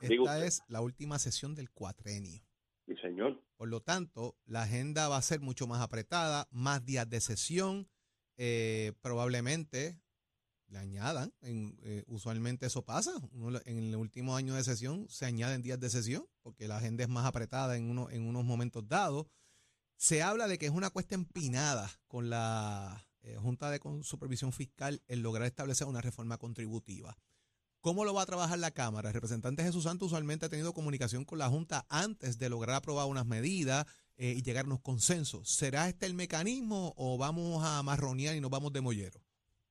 Esta 0.00 0.44
es 0.44 0.62
la 0.68 0.80
última 0.80 1.18
sesión 1.18 1.54
del 1.54 1.70
cuatrenio. 1.70 2.40
sí, 2.86 2.94
señor. 3.02 3.42
Por 3.56 3.68
lo 3.68 3.80
tanto, 3.80 4.36
la 4.44 4.62
agenda 4.62 5.08
va 5.08 5.16
a 5.16 5.22
ser 5.22 5.40
mucho 5.40 5.66
más 5.66 5.80
apretada, 5.80 6.46
más 6.50 6.84
días 6.84 7.08
de 7.08 7.20
sesión, 7.20 7.88
eh, 8.36 8.92
probablemente 9.00 10.00
le 10.66 10.78
añadan, 10.78 11.32
en- 11.40 11.78
eh, 11.82 12.02
usualmente 12.06 12.66
eso 12.66 12.84
pasa, 12.84 13.12
Uno 13.32 13.60
en 13.64 13.78
el 13.78 13.96
último 13.96 14.34
año 14.36 14.54
de 14.54 14.64
sesión 14.64 15.06
se 15.08 15.24
añaden 15.24 15.62
días 15.62 15.78
de 15.78 15.88
sesión, 15.88 16.26
porque 16.42 16.66
la 16.68 16.78
agenda 16.78 17.04
es 17.04 17.08
más 17.08 17.24
apretada 17.26 17.76
en, 17.76 17.88
uno, 17.90 18.10
en 18.10 18.26
unos 18.26 18.44
momentos 18.44 18.86
dados. 18.88 19.26
Se 19.96 20.22
habla 20.22 20.48
de 20.48 20.58
que 20.58 20.66
es 20.66 20.72
una 20.72 20.90
cuesta 20.90 21.14
empinada 21.14 21.88
con 22.08 22.28
la 22.28 23.06
eh, 23.22 23.36
Junta 23.36 23.70
de 23.70 23.78
Con- 23.80 24.02
Supervisión 24.04 24.52
Fiscal 24.52 25.00
el 25.06 25.20
lograr 25.22 25.46
establecer 25.46 25.86
una 25.86 26.00
reforma 26.02 26.36
contributiva. 26.36 27.16
¿Cómo 27.84 28.06
lo 28.06 28.14
va 28.14 28.22
a 28.22 28.24
trabajar 28.24 28.58
la 28.58 28.70
Cámara? 28.70 29.08
El 29.08 29.14
representante 29.14 29.62
Jesús 29.62 29.84
Santos 29.84 30.06
usualmente 30.06 30.46
ha 30.46 30.48
tenido 30.48 30.72
comunicación 30.72 31.26
con 31.26 31.38
la 31.38 31.50
Junta 31.50 31.84
antes 31.90 32.38
de 32.38 32.48
lograr 32.48 32.76
aprobar 32.76 33.04
unas 33.04 33.26
medidas 33.26 33.84
eh, 34.16 34.32
y 34.38 34.42
llegar 34.42 34.64
a 34.64 34.68
unos 34.68 34.80
consensos. 34.80 35.50
¿Será 35.50 35.86
este 35.86 36.06
el 36.06 36.14
mecanismo 36.14 36.94
o 36.96 37.18
vamos 37.18 37.62
a 37.62 37.82
marronear 37.82 38.36
y 38.36 38.40
nos 38.40 38.50
vamos 38.50 38.72
de 38.72 38.80
mollero? 38.80 39.20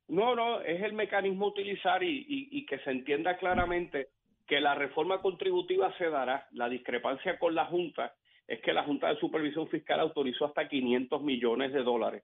No, 0.10 0.36
no, 0.36 0.62
es 0.62 0.84
el 0.84 0.94
mecanismo 0.94 1.48
utilizar 1.48 2.04
y 2.04 2.64
que 2.68 2.78
se 2.86 2.92
entienda 2.92 3.36
claramente 3.40 4.10
que 4.46 4.62
la 4.62 4.76
reforma 4.76 5.20
contributiva 5.20 5.92
se 5.98 6.08
dará. 6.12 6.48
La 6.52 6.70
discrepancia 6.70 7.40
con 7.40 7.56
la 7.56 7.66
Junta 7.66 8.14
es 8.48 8.62
que 8.62 8.74
la 8.74 8.84
Junta 8.84 9.08
de 9.10 9.20
Supervisión 9.20 9.68
Fiscal 9.70 10.00
autorizó 10.00 10.46
hasta 10.46 10.70
500 10.70 11.20
millones 11.24 11.74
de 11.74 11.82
dólares 11.82 12.24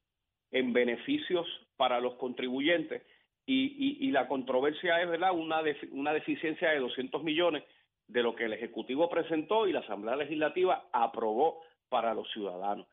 en 0.52 0.72
beneficios 0.72 1.48
para 1.78 2.00
los 2.00 2.14
contribuyentes 2.18 3.02
y, 3.54 3.98
y- 4.08 4.12
la 4.12 4.28
controversia 4.28 5.02
es 5.02 5.10
verdad 5.10 5.32
una, 5.34 5.62
def- 5.64 5.92
una 5.92 6.14
deficiencia 6.14 6.70
de 6.70 6.80
200 6.80 7.24
millones 7.24 7.64
de 8.08 8.22
lo 8.24 8.36
que 8.36 8.46
el 8.46 8.54
Ejecutivo 8.54 9.10
presentó 9.10 9.68
y 9.68 9.72
la 9.72 9.80
Asamblea 9.80 10.16
Legislativa 10.16 10.86
aprobó 10.92 11.62
para 11.90 12.14
los 12.14 12.30
ciudadanos. 12.32 12.88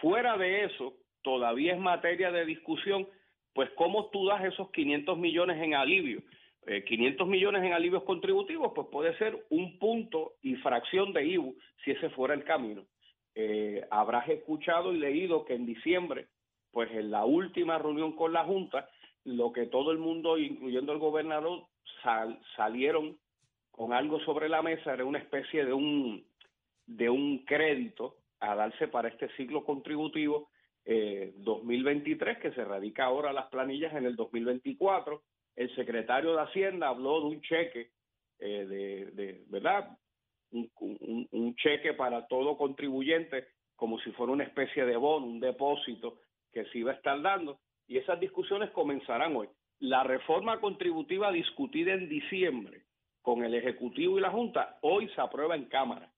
Fuera 0.00 0.36
de 0.36 0.64
eso, 0.64 0.94
todavía 1.22 1.74
es 1.74 1.80
materia 1.80 2.30
de 2.30 2.44
discusión, 2.44 3.06
pues 3.52 3.70
cómo 3.76 4.06
tú 4.10 4.26
das 4.26 4.44
esos 4.44 4.70
500 4.70 5.18
millones 5.18 5.60
en 5.62 5.74
alivio. 5.74 6.22
Eh, 6.66 6.84
500 6.84 7.26
millones 7.26 7.64
en 7.64 7.72
alivios 7.72 8.02
contributivos, 8.04 8.72
pues 8.74 8.86
puede 8.92 9.16
ser 9.18 9.46
un 9.50 9.78
punto 9.78 10.34
y 10.42 10.54
fracción 10.56 11.12
de 11.12 11.24
IBU 11.26 11.56
si 11.84 11.90
ese 11.92 12.10
fuera 12.10 12.34
el 12.34 12.44
camino. 12.44 12.84
Eh, 13.34 13.82
habrás 13.90 14.28
escuchado 14.28 14.92
y 14.92 14.98
leído 14.98 15.44
que 15.44 15.54
en 15.54 15.64
diciembre, 15.66 16.26
pues 16.70 16.90
en 16.92 17.10
la 17.10 17.24
última 17.24 17.78
reunión 17.78 18.12
con 18.12 18.32
la 18.32 18.44
Junta, 18.44 18.88
lo 19.36 19.52
que 19.52 19.66
todo 19.66 19.92
el 19.92 19.98
mundo, 19.98 20.38
incluyendo 20.38 20.92
el 20.92 20.98
gobernador, 20.98 21.64
sal- 22.02 22.38
salieron 22.56 23.18
con 23.70 23.92
algo 23.92 24.18
sobre 24.20 24.48
la 24.48 24.62
mesa, 24.62 24.92
era 24.94 25.04
una 25.04 25.18
especie 25.18 25.64
de 25.64 25.72
un, 25.72 26.24
de 26.86 27.08
un 27.10 27.44
crédito 27.44 28.16
a 28.40 28.54
darse 28.54 28.88
para 28.88 29.08
este 29.08 29.28
ciclo 29.36 29.64
contributivo 29.64 30.48
eh, 30.84 31.32
2023, 31.38 32.38
que 32.38 32.52
se 32.52 32.64
radica 32.64 33.04
ahora 33.04 33.32
las 33.32 33.46
planillas 33.48 33.94
en 33.94 34.06
el 34.06 34.16
2024. 34.16 35.22
El 35.56 35.74
secretario 35.74 36.34
de 36.34 36.42
Hacienda 36.42 36.88
habló 36.88 37.20
de 37.20 37.26
un 37.26 37.40
cheque, 37.42 37.90
eh, 38.38 38.64
de, 39.14 39.44
¿verdad? 39.48 39.96
Un- 40.50 40.70
un 41.30 41.54
cheque 41.56 41.92
para 41.94 42.26
todo 42.26 42.56
contribuyente, 42.56 43.48
como 43.76 43.98
si 44.00 44.10
fuera 44.12 44.32
una 44.32 44.44
especie 44.44 44.84
de 44.86 44.96
bono, 44.96 45.26
un 45.26 45.40
depósito 45.40 46.20
que 46.52 46.64
se 46.66 46.78
iba 46.78 46.92
a 46.92 46.94
estar 46.94 47.20
dando. 47.20 47.60
Y 47.88 47.96
esas 47.96 48.20
discusiones 48.20 48.70
comenzarán 48.70 49.34
hoy. 49.34 49.48
la 49.80 50.02
reforma 50.02 50.60
contributiva 50.60 51.30
discutida 51.30 51.94
en 51.94 52.08
diciembre 52.08 52.82
con 53.22 53.44
el 53.44 53.54
Ejecutivo 53.54 54.18
y 54.18 54.20
la 54.20 54.30
Junta, 54.30 54.78
hoy 54.82 55.08
se 55.14 55.20
aprueba 55.20 55.54
en 55.54 55.66
Cámara, 55.66 56.10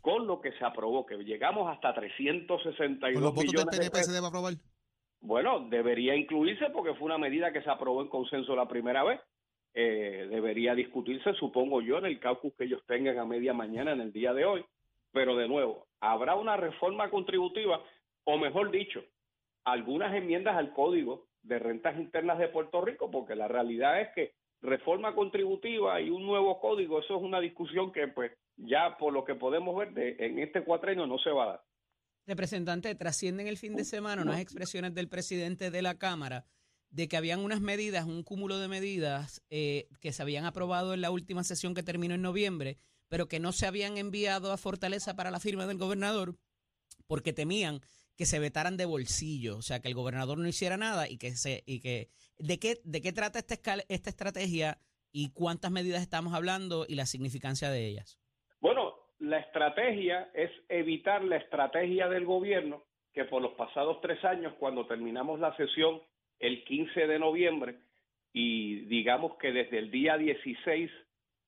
con 0.00 0.26
lo 0.26 0.40
que 0.40 0.52
se 0.52 0.64
aprobó, 0.64 1.06
que 1.06 1.16
llegamos 1.16 1.68
hasta 1.70 1.92
362 1.94 3.14
¿Con 3.14 3.22
los 3.22 3.34
votos 3.34 3.52
del 3.52 3.64
millones 3.64 3.80
de 3.80 3.90
pesos. 3.90 4.06
se 4.06 4.12
debe 4.12 4.26
aprobar? 4.26 4.54
Bueno, 5.20 5.66
debería 5.68 6.14
incluirse 6.14 6.70
porque 6.70 6.94
fue 6.94 7.06
una 7.06 7.18
medida 7.18 7.52
que 7.52 7.62
se 7.62 7.70
aprobó 7.70 8.02
en 8.02 8.08
consenso 8.08 8.54
la 8.54 8.68
primera 8.68 9.02
vez. 9.04 9.20
Eh, 9.74 10.26
debería 10.30 10.74
discutirse, 10.74 11.34
supongo 11.34 11.80
yo, 11.80 11.98
en 11.98 12.06
el 12.06 12.20
caucus 12.20 12.54
que 12.54 12.64
ellos 12.64 12.82
tengan 12.86 13.18
a 13.18 13.24
media 13.24 13.52
mañana 13.52 13.92
en 13.92 14.00
el 14.00 14.12
día 14.12 14.32
de 14.32 14.44
hoy. 14.44 14.64
Pero 15.12 15.36
de 15.36 15.48
nuevo, 15.48 15.86
habrá 16.00 16.36
una 16.36 16.56
reforma 16.56 17.10
contributiva, 17.10 17.82
o 18.24 18.38
mejor 18.38 18.70
dicho, 18.70 19.02
algunas 19.64 20.14
enmiendas 20.14 20.56
al 20.56 20.72
Código 20.72 21.26
de 21.42 21.58
Rentas 21.58 21.98
Internas 21.98 22.38
de 22.38 22.48
Puerto 22.48 22.80
Rico, 22.80 23.10
porque 23.10 23.34
la 23.34 23.48
realidad 23.48 24.00
es 24.00 24.08
que 24.14 24.34
reforma 24.62 25.14
contributiva 25.14 26.00
y 26.00 26.10
un 26.10 26.26
nuevo 26.26 26.60
código, 26.60 27.00
eso 27.00 27.16
es 27.16 27.22
una 27.22 27.40
discusión 27.40 27.92
que 27.92 28.08
pues 28.08 28.32
ya 28.56 28.96
por 28.98 29.12
lo 29.12 29.24
que 29.24 29.34
podemos 29.34 29.76
ver 29.76 29.92
de, 29.94 30.16
en 30.18 30.38
este 30.38 30.62
cuatrenio 30.62 31.06
no 31.06 31.18
se 31.18 31.30
va 31.30 31.44
a 31.44 31.48
dar. 31.48 31.64
Representante, 32.26 32.94
trascienden 32.94 33.46
el 33.46 33.56
fin 33.56 33.74
de 33.74 33.84
semana 33.84 34.22
unas 34.22 34.40
expresiones 34.40 34.94
del 34.94 35.08
presidente 35.08 35.70
de 35.70 35.82
la 35.82 35.98
Cámara 35.98 36.44
de 36.90 37.08
que 37.08 37.16
habían 37.16 37.40
unas 37.40 37.60
medidas, 37.60 38.04
un 38.04 38.22
cúmulo 38.22 38.58
de 38.58 38.68
medidas 38.68 39.42
eh, 39.48 39.88
que 40.00 40.12
se 40.12 40.22
habían 40.22 40.44
aprobado 40.44 40.92
en 40.92 41.00
la 41.00 41.10
última 41.10 41.44
sesión 41.44 41.74
que 41.74 41.82
terminó 41.82 42.14
en 42.14 42.22
noviembre, 42.22 42.76
pero 43.08 43.28
que 43.28 43.40
no 43.40 43.52
se 43.52 43.66
habían 43.66 43.96
enviado 43.96 44.52
a 44.52 44.58
Fortaleza 44.58 45.16
para 45.16 45.30
la 45.30 45.40
firma 45.40 45.66
del 45.66 45.78
gobernador 45.78 46.36
porque 47.06 47.32
temían 47.32 47.80
que 48.20 48.26
se 48.26 48.38
vetaran 48.38 48.76
de 48.76 48.84
bolsillo, 48.84 49.56
o 49.56 49.62
sea, 49.62 49.80
que 49.80 49.88
el 49.88 49.94
gobernador 49.94 50.36
no 50.36 50.46
hiciera 50.46 50.76
nada 50.76 51.08
y 51.08 51.16
que 51.16 51.30
se 51.30 51.62
y 51.64 51.80
que 51.80 52.10
de 52.38 52.58
qué 52.58 52.76
de 52.84 53.00
qué 53.00 53.14
trata 53.14 53.38
esta 53.38 53.54
escala- 53.54 53.86
esta 53.88 54.10
estrategia 54.10 54.76
y 55.10 55.32
cuántas 55.32 55.70
medidas 55.70 56.02
estamos 56.02 56.34
hablando 56.34 56.84
y 56.86 56.96
la 56.96 57.06
significancia 57.06 57.70
de 57.70 57.86
ellas. 57.86 58.18
Bueno, 58.60 58.92
la 59.20 59.38
estrategia 59.38 60.30
es 60.34 60.50
evitar 60.68 61.24
la 61.24 61.38
estrategia 61.38 62.10
del 62.10 62.26
gobierno 62.26 62.84
que 63.14 63.24
por 63.24 63.40
los 63.40 63.52
pasados 63.52 64.02
tres 64.02 64.22
años, 64.22 64.52
cuando 64.58 64.86
terminamos 64.86 65.40
la 65.40 65.56
sesión 65.56 66.02
el 66.40 66.62
15 66.64 67.06
de 67.06 67.18
noviembre 67.18 67.78
y 68.34 68.80
digamos 68.80 69.38
que 69.38 69.50
desde 69.50 69.78
el 69.78 69.90
día 69.90 70.18
16 70.18 70.90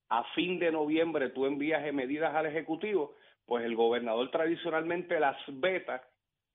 a 0.08 0.24
fin 0.34 0.58
de 0.58 0.72
noviembre 0.72 1.28
tú 1.28 1.44
envías 1.44 1.82
medidas 1.92 2.34
al 2.34 2.46
Ejecutivo, 2.46 3.14
pues 3.44 3.62
el 3.62 3.76
gobernador 3.76 4.30
tradicionalmente 4.30 5.20
las 5.20 5.36
veta 5.48 6.02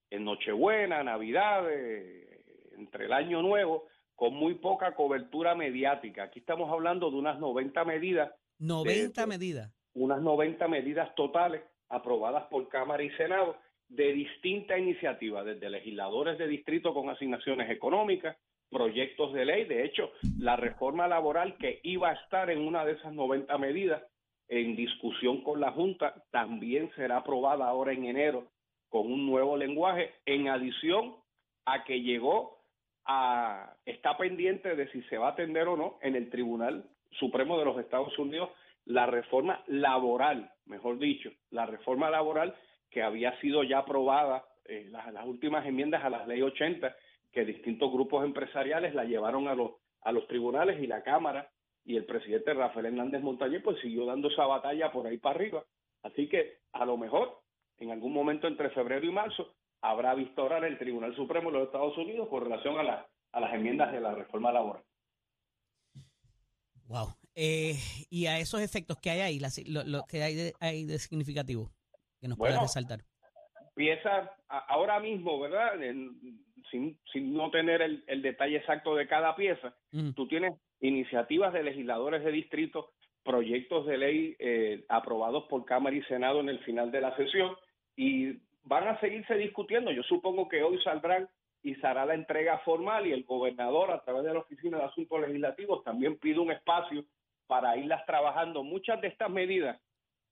en 0.09 0.23
Nochebuena, 0.25 1.03
Navidad, 1.03 1.65
eh, 1.71 2.41
entre 2.77 3.05
el 3.05 3.13
Año 3.13 3.41
Nuevo, 3.41 3.85
con 4.15 4.33
muy 4.33 4.55
poca 4.55 4.95
cobertura 4.95 5.55
mediática. 5.55 6.23
Aquí 6.23 6.39
estamos 6.39 6.71
hablando 6.71 7.09
de 7.11 7.17
unas 7.17 7.39
90 7.39 7.83
medidas 7.85 8.31
90 8.59 9.21
de- 9.21 9.27
medidas. 9.27 9.73
unas 9.93 10.21
90 10.21 10.67
medidas 10.67 11.13
totales 11.15 11.61
aprobadas 11.89 12.45
por 12.49 12.67
Cámara 12.69 13.03
y 13.03 13.09
Senado 13.11 13.57
de 13.89 14.11
distintas 14.13 14.79
iniciativas, 14.79 15.45
desde 15.45 15.69
legisladores 15.69 16.37
de 16.37 16.47
distrito 16.47 16.93
con 16.93 17.09
asignaciones 17.09 17.69
económicas, 17.69 18.35
proyectos 18.69 19.33
de 19.33 19.45
ley. 19.45 19.63
De 19.65 19.85
hecho, 19.85 20.11
la 20.39 20.55
reforma 20.57 21.07
laboral 21.07 21.55
que 21.57 21.79
iba 21.83 22.09
a 22.09 22.13
estar 22.13 22.49
en 22.49 22.59
una 22.59 22.83
de 22.85 22.93
esas 22.93 23.13
90 23.13 23.57
medidas 23.57 24.03
en 24.49 24.75
discusión 24.75 25.41
con 25.41 25.59
la 25.61 25.71
Junta 25.71 26.23
también 26.31 26.91
será 26.95 27.17
aprobada 27.17 27.67
ahora 27.67 27.93
en 27.93 28.05
enero 28.05 28.49
con 28.89 29.11
un 29.11 29.25
nuevo 29.25 29.57
lenguaje, 29.57 30.13
en 30.25 30.47
adición 30.47 31.15
a 31.65 31.83
que 31.83 32.01
llegó 32.01 32.57
a, 33.05 33.73
está 33.85 34.17
pendiente 34.17 34.75
de 34.75 34.89
si 34.91 35.01
se 35.03 35.17
va 35.17 35.27
a 35.27 35.31
atender 35.31 35.67
o 35.67 35.77
no 35.77 35.97
en 36.01 36.15
el 36.15 36.29
Tribunal 36.29 36.85
Supremo 37.11 37.57
de 37.57 37.65
los 37.65 37.77
Estados 37.79 38.17
Unidos 38.19 38.49
la 38.85 39.05
reforma 39.05 39.63
laboral, 39.67 40.51
mejor 40.65 40.97
dicho, 40.97 41.29
la 41.51 41.65
reforma 41.65 42.09
laboral 42.09 42.55
que 42.89 43.03
había 43.03 43.37
sido 43.41 43.63
ya 43.63 43.79
aprobada, 43.79 44.45
eh, 44.65 44.87
las, 44.89 45.25
últimas 45.25 45.65
enmiendas 45.65 46.03
a 46.03 46.09
la 46.09 46.25
ley 46.25 46.41
80, 46.41 46.95
que 47.31 47.45
distintos 47.45 47.91
grupos 47.91 48.23
empresariales 48.23 48.95
la 48.95 49.03
llevaron 49.03 49.47
a 49.47 49.55
los, 49.55 49.71
a 50.01 50.11
los 50.11 50.25
tribunales 50.27 50.81
y 50.81 50.87
la 50.87 51.03
Cámara 51.03 51.49
y 51.83 51.97
el 51.97 52.05
presidente 52.05 52.53
Rafael 52.53 52.87
Hernández 52.87 53.21
Montañez 53.21 53.61
pues 53.61 53.79
siguió 53.81 54.05
dando 54.05 54.29
esa 54.29 54.45
batalla 54.45 54.91
por 54.91 55.05
ahí 55.05 55.17
para 55.17 55.35
arriba. 55.35 55.63
Así 56.03 56.27
que 56.27 56.59
a 56.71 56.85
lo 56.85 56.97
mejor 56.97 57.39
en 57.79 57.91
algún 57.91 58.13
momento 58.13 58.47
entre 58.47 58.69
febrero 58.71 59.05
y 59.05 59.11
marzo 59.11 59.53
habrá 59.81 60.13
visto 60.15 60.43
orar 60.43 60.63
el 60.65 60.77
Tribunal 60.77 61.15
Supremo 61.15 61.51
de 61.51 61.59
los 61.59 61.67
Estados 61.67 61.97
Unidos 61.97 62.27
con 62.29 62.43
relación 62.43 62.77
a, 62.79 62.83
la- 62.83 63.07
a 63.31 63.39
las 63.39 63.53
enmiendas 63.53 63.91
de 63.91 64.01
la 64.01 64.13
reforma 64.15 64.51
laboral. 64.51 64.83
Wow. 66.87 67.07
Eh, 67.35 67.75
y 68.09 68.25
a 68.25 68.39
esos 68.39 68.61
efectos 68.61 68.97
que 69.01 69.09
hay 69.11 69.19
ahí, 69.19 69.39
la- 69.39 69.49
lo, 69.67 69.83
lo 69.83 70.03
que 70.05 70.23
hay 70.23 70.35
de, 70.35 70.53
hay 70.59 70.85
de 70.85 70.97
significativo 70.99 71.69
que 72.19 72.27
nos 72.27 72.37
puedas 72.37 72.55
Bueno. 72.55 72.67
resaltar. 72.67 72.99
empieza 73.75 74.31
a- 74.49 74.57
ahora 74.69 74.99
mismo, 74.99 75.39
¿verdad? 75.39 75.81
En- 75.83 76.43
sin, 76.71 76.99
sin 77.13 77.31
no 77.33 77.51
tener 77.51 77.81
el, 77.83 78.03
el 78.07 78.21
detalle 78.23 78.57
exacto 78.57 78.95
de 78.95 79.07
cada 79.07 79.35
pieza, 79.35 79.75
Ujú. 79.93 80.13
tú 80.13 80.27
tienes 80.27 80.53
iniciativas 80.81 81.53
de 81.53 81.61
legisladores 81.63 82.23
de 82.25 82.31
distrito, 82.31 82.91
proyectos 83.23 83.85
de 83.85 83.97
ley 83.97 84.35
eh, 84.39 84.83
aprobados 84.89 85.43
por 85.47 85.63
Cámara 85.65 85.95
y 85.95 86.01
Senado 86.03 86.39
en 86.39 86.49
el 86.49 86.59
final 86.65 86.91
de 86.91 87.01
la 87.01 87.15
sesión 87.15 87.55
y 87.97 88.37
van 88.63 88.87
a 88.87 88.99
seguirse 89.01 89.35
discutiendo. 89.35 89.91
Yo 89.91 90.03
supongo 90.03 90.47
que 90.47 90.63
hoy 90.63 90.79
saldrán 90.81 91.27
y 91.63 91.75
se 91.75 91.87
hará 91.87 92.05
la 92.05 92.13
entrega 92.13 92.59
formal 92.59 93.07
y 93.07 93.11
el 93.11 93.23
gobernador 93.23 93.91
a 93.91 94.01
través 94.03 94.23
de 94.23 94.33
la 94.33 94.39
Oficina 94.39 94.77
de 94.77 94.85
Asuntos 94.85 95.19
Legislativos 95.19 95.83
también 95.83 96.17
pide 96.17 96.39
un 96.39 96.51
espacio 96.51 97.03
para 97.47 97.75
irlas 97.75 98.05
trabajando. 98.05 98.63
Muchas 98.63 99.01
de 99.01 99.07
estas 99.07 99.29
medidas 99.29 99.81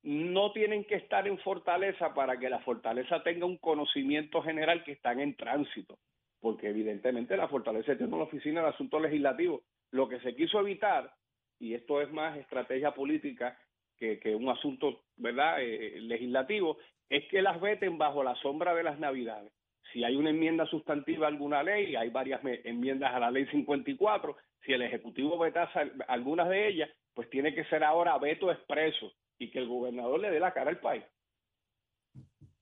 no 0.04 0.51
tienen 0.51 0.86
que 0.86 0.95
estar 0.95 1.28
en 1.28 1.39
Fortaleza 1.39 2.13
para 2.13 2.38
que 2.38 2.49
la 2.49 2.60
Fortaleza 2.60 3.23
tenga 3.23 3.47
un 3.47 3.58
conocimiento 3.58 4.41
general 4.43 4.84
que 4.84 4.91
están 4.91 5.19
en 5.19 5.36
tránsito, 5.36 5.97
porque 6.39 6.69
evidentemente 6.69 7.36
la 7.36 7.47
Fortaleza 7.47 7.97
tiene 7.97 8.13
una 8.13 8.25
oficina 8.25 8.62
de 8.62 8.69
asuntos 8.69 9.01
legislativos. 9.01 9.62
Lo 9.91 10.08
que 10.08 10.19
se 10.19 10.36
quiso 10.36 10.60
evitar, 10.60 11.12
y 11.60 11.73
esto 11.73 12.01
es 12.01 12.12
más 12.12 12.38
estrategia 12.38 12.93
política 12.93 13.58
que, 13.97 14.19
que 14.19 14.36
un 14.36 14.49
asunto 14.49 15.01
verdad 15.17 15.58
Eh, 15.60 15.99
legislativo, 16.01 16.78
es 17.10 17.24
que 17.30 17.41
las 17.41 17.60
veten 17.62 17.98
bajo 17.98 18.24
la 18.24 18.36
sombra 18.38 18.74
de 18.74 18.84
las 18.84 19.00
Navidades. 19.00 19.52
Si 19.94 20.04
hay 20.04 20.15
una 20.15 20.32
enmienda 20.32 20.65
sustantiva 20.65 21.28
a 21.28 21.30
alguna 21.30 21.63
ley, 21.63 21.96
hay 21.96 22.10
varias 22.10 22.44
me- 22.44 22.62
enmiendas 22.65 23.13
a 23.13 23.20
la 23.20 23.32
ley 23.32 23.46
54, 23.48 24.36
si 24.65 24.74
el 24.74 24.82
Ejecutivo 24.82 25.38
vetase 25.38 25.80
al- 25.80 26.06
algunas 26.08 26.50
de 26.50 26.68
ellas, 26.68 26.89
pues 27.13 27.30
tiene 27.30 27.54
que 27.54 27.63
ser 27.65 27.84
ahora 27.84 28.18
veto 28.18 28.52
expreso 28.52 29.12
y 29.38 29.52
que 29.52 29.60
el 29.60 29.68
gobernador 29.68 30.20
le 30.20 30.32
dé 30.32 30.39
la 30.39 30.54
cara 30.54 30.70
al 30.72 30.80
país. 30.80 31.04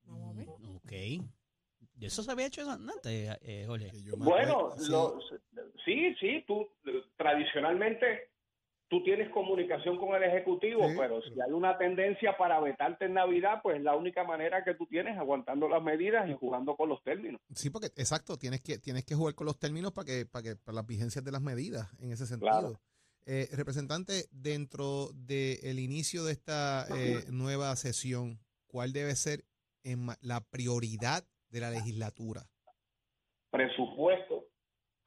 Vamos 0.05 0.35
a 0.35 0.37
ver. 0.37 0.47
Ok. 0.49 0.91
¿Y 1.99 2.05
eso 2.05 2.21
se 2.21 2.31
había 2.31 2.47
hecho 2.47 2.69
antes, 2.69 3.37
eh, 3.41 3.63
Jorge? 3.65 3.89
Bueno, 4.17 4.71
sí. 4.77 4.91
lo- 4.91 5.19
sí, 5.85 6.13
sí, 6.19 6.43
tú 6.45 6.67
tradicionalmente 7.15 8.31
tú 8.93 9.01
tienes 9.01 9.27
comunicación 9.31 9.97
con 9.97 10.13
el 10.13 10.21
Ejecutivo, 10.21 10.87
Sí, 10.87 10.95
pero 10.95 11.19
si 11.23 11.31
hay 11.41 11.51
una 11.51 11.79
tendencia 11.79 12.37
para 12.37 12.59
vetarte 12.59 13.05
en 13.05 13.15
Navidad, 13.15 13.59
pues 13.63 13.81
la 13.81 13.95
única 13.95 14.23
manera 14.23 14.63
que 14.63 14.75
tú 14.75 14.85
tienes 14.85 15.17
aguantando 15.17 15.67
las 15.67 15.81
medidas 15.81 16.29
y 16.29 16.33
jugando 16.33 16.75
con 16.75 16.89
los 16.89 17.01
términos. 17.01 17.41
Sí, 17.55 17.71
porque 17.71 17.87
exacto, 17.95 18.37
tienes 18.37 18.61
que, 18.61 18.77
tienes 18.77 19.03
que 19.03 19.15
jugar 19.15 19.33
con 19.33 19.47
los 19.47 19.57
términos 19.57 19.93
para 19.93 20.05
que, 20.05 20.27
para 20.27 20.43
que, 20.43 20.55
para 20.57 20.75
las 20.75 20.85
vigencias 20.85 21.25
de 21.25 21.31
las 21.31 21.41
medidas 21.41 21.89
en 21.99 22.11
ese 22.11 22.27
sentido. 22.27 22.51
Claro. 22.51 22.79
Eh, 23.25 23.47
representante, 23.53 24.25
dentro 24.29 25.07
del 25.15 25.79
inicio 25.79 26.23
de 26.23 26.33
esta 26.33 26.85
eh, 26.95 27.23
nueva 27.31 27.75
sesión, 27.75 28.41
¿cuál 28.67 28.93
debe 28.93 29.15
ser 29.15 29.43
en 29.83 30.05
la 30.21 30.41
prioridad 30.51 31.23
de 31.49 31.61
la 31.61 31.71
legislatura? 31.71 32.43
Presupuesto, 33.49 34.45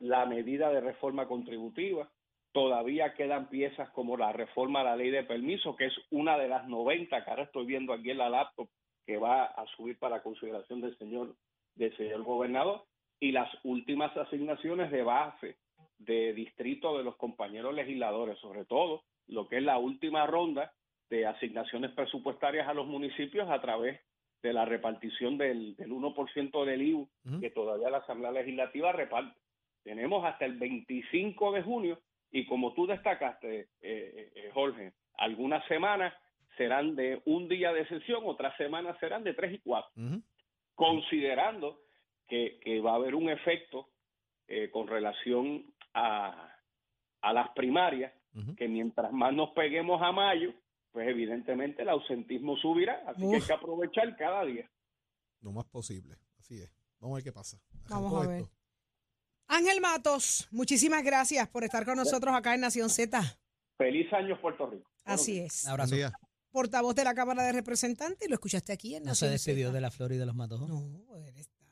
la 0.00 0.26
medida 0.26 0.70
de 0.70 0.80
reforma 0.80 1.28
contributiva, 1.28 2.10
todavía 2.56 3.12
quedan 3.12 3.50
piezas 3.50 3.90
como 3.90 4.16
la 4.16 4.32
reforma 4.32 4.80
a 4.80 4.84
la 4.84 4.96
ley 4.96 5.10
de 5.10 5.24
permiso, 5.24 5.76
que 5.76 5.84
es 5.84 5.94
una 6.10 6.38
de 6.38 6.48
las 6.48 6.66
90 6.66 7.22
que 7.22 7.30
ahora 7.30 7.42
estoy 7.42 7.66
viendo 7.66 7.92
aquí 7.92 8.12
en 8.12 8.16
la 8.16 8.30
laptop 8.30 8.66
que 9.04 9.18
va 9.18 9.44
a 9.44 9.66
subir 9.76 9.98
para 9.98 10.22
consideración 10.22 10.80
del 10.80 10.96
señor 10.96 11.36
del 11.74 11.94
señor 11.98 12.22
gobernador 12.22 12.84
y 13.20 13.32
las 13.32 13.50
últimas 13.62 14.16
asignaciones 14.16 14.90
de 14.90 15.02
base 15.02 15.56
de 15.98 16.32
distrito 16.32 16.96
de 16.96 17.04
los 17.04 17.16
compañeros 17.16 17.74
legisladores, 17.74 18.38
sobre 18.38 18.64
todo 18.64 19.02
lo 19.26 19.48
que 19.48 19.58
es 19.58 19.62
la 19.62 19.76
última 19.76 20.26
ronda 20.26 20.72
de 21.10 21.26
asignaciones 21.26 21.90
presupuestarias 21.90 22.66
a 22.66 22.72
los 22.72 22.86
municipios 22.86 23.50
a 23.50 23.60
través 23.60 24.00
de 24.42 24.54
la 24.54 24.64
repartición 24.64 25.36
del, 25.36 25.76
del 25.76 25.90
1% 25.90 26.64
del 26.64 26.80
IVU 26.80 27.06
que 27.38 27.50
todavía 27.50 27.90
la 27.90 27.98
Asamblea 27.98 28.32
Legislativa 28.32 28.92
reparte. 28.92 29.38
Tenemos 29.84 30.24
hasta 30.24 30.46
el 30.46 30.56
25 30.56 31.52
de 31.52 31.62
junio 31.62 31.98
y 32.30 32.46
como 32.46 32.74
tú 32.74 32.86
destacaste, 32.86 33.60
eh, 33.60 33.68
eh, 33.80 34.32
eh, 34.34 34.50
Jorge, 34.52 34.92
algunas 35.18 35.66
semanas 35.66 36.12
serán 36.56 36.96
de 36.96 37.20
un 37.26 37.48
día 37.48 37.72
de 37.72 37.86
sesión, 37.88 38.22
otras 38.24 38.56
semanas 38.56 38.96
serán 39.00 39.22
de 39.24 39.34
tres 39.34 39.52
y 39.54 39.58
cuatro, 39.58 39.90
considerando 40.74 41.80
que, 42.28 42.58
que 42.62 42.80
va 42.80 42.92
a 42.92 42.96
haber 42.96 43.14
un 43.14 43.28
efecto 43.28 43.88
eh, 44.48 44.70
con 44.70 44.86
relación 44.86 45.64
a, 45.94 46.52
a 47.20 47.32
las 47.32 47.50
primarias, 47.50 48.12
que 48.58 48.68
mientras 48.68 49.10
más 49.12 49.32
nos 49.32 49.50
peguemos 49.50 50.02
a 50.02 50.12
mayo, 50.12 50.52
pues 50.92 51.08
evidentemente 51.08 51.82
el 51.82 51.88
ausentismo 51.88 52.54
subirá, 52.56 53.02
así 53.06 53.22
que 53.22 53.36
hay 53.36 53.42
que 53.42 53.52
aprovechar 53.52 54.14
cada 54.16 54.44
día. 54.44 54.70
Lo 55.40 55.52
más 55.52 55.64
posible. 55.66 56.16
Así 56.38 56.60
es. 56.60 56.70
Vamos 57.00 57.14
a 57.14 57.16
ver 57.16 57.24
qué 57.24 57.32
pasa. 57.32 57.58
Vamos 57.88 58.12
Arrancó 58.12 58.22
a 58.22 58.26
ver. 58.28 58.40
esto. 58.42 58.52
Ángel 59.48 59.80
Matos, 59.80 60.48
muchísimas 60.50 61.02
gracias 61.04 61.48
por 61.48 61.62
estar 61.64 61.84
con 61.84 61.96
nosotros 61.96 62.34
acá 62.34 62.54
en 62.54 62.62
Nación 62.62 62.90
Z. 62.90 63.38
Feliz 63.78 64.12
año 64.12 64.40
Puerto 64.40 64.66
Rico. 64.68 64.90
Así 65.04 65.38
es. 65.38 65.66
Abrazo. 65.66 65.90
Buen 65.90 65.98
día. 66.00 66.12
Portavoz 66.50 66.94
de 66.94 67.04
la 67.04 67.14
Cámara 67.14 67.44
de 67.44 67.52
Representantes 67.52 68.26
y 68.26 68.30
lo 68.30 68.34
escuchaste 68.34 68.72
aquí 68.72 68.94
en 68.96 69.04
No 69.04 69.14
se 69.14 69.26
Nación 69.26 69.32
despidió 69.32 69.72
de 69.72 69.80
la 69.80 69.90
flor 69.90 70.12
y 70.12 70.16
de 70.16 70.26
los 70.26 70.34
matojos. 70.34 70.68
No, 70.68 71.16
él 71.26 71.36
está, 71.36 71.64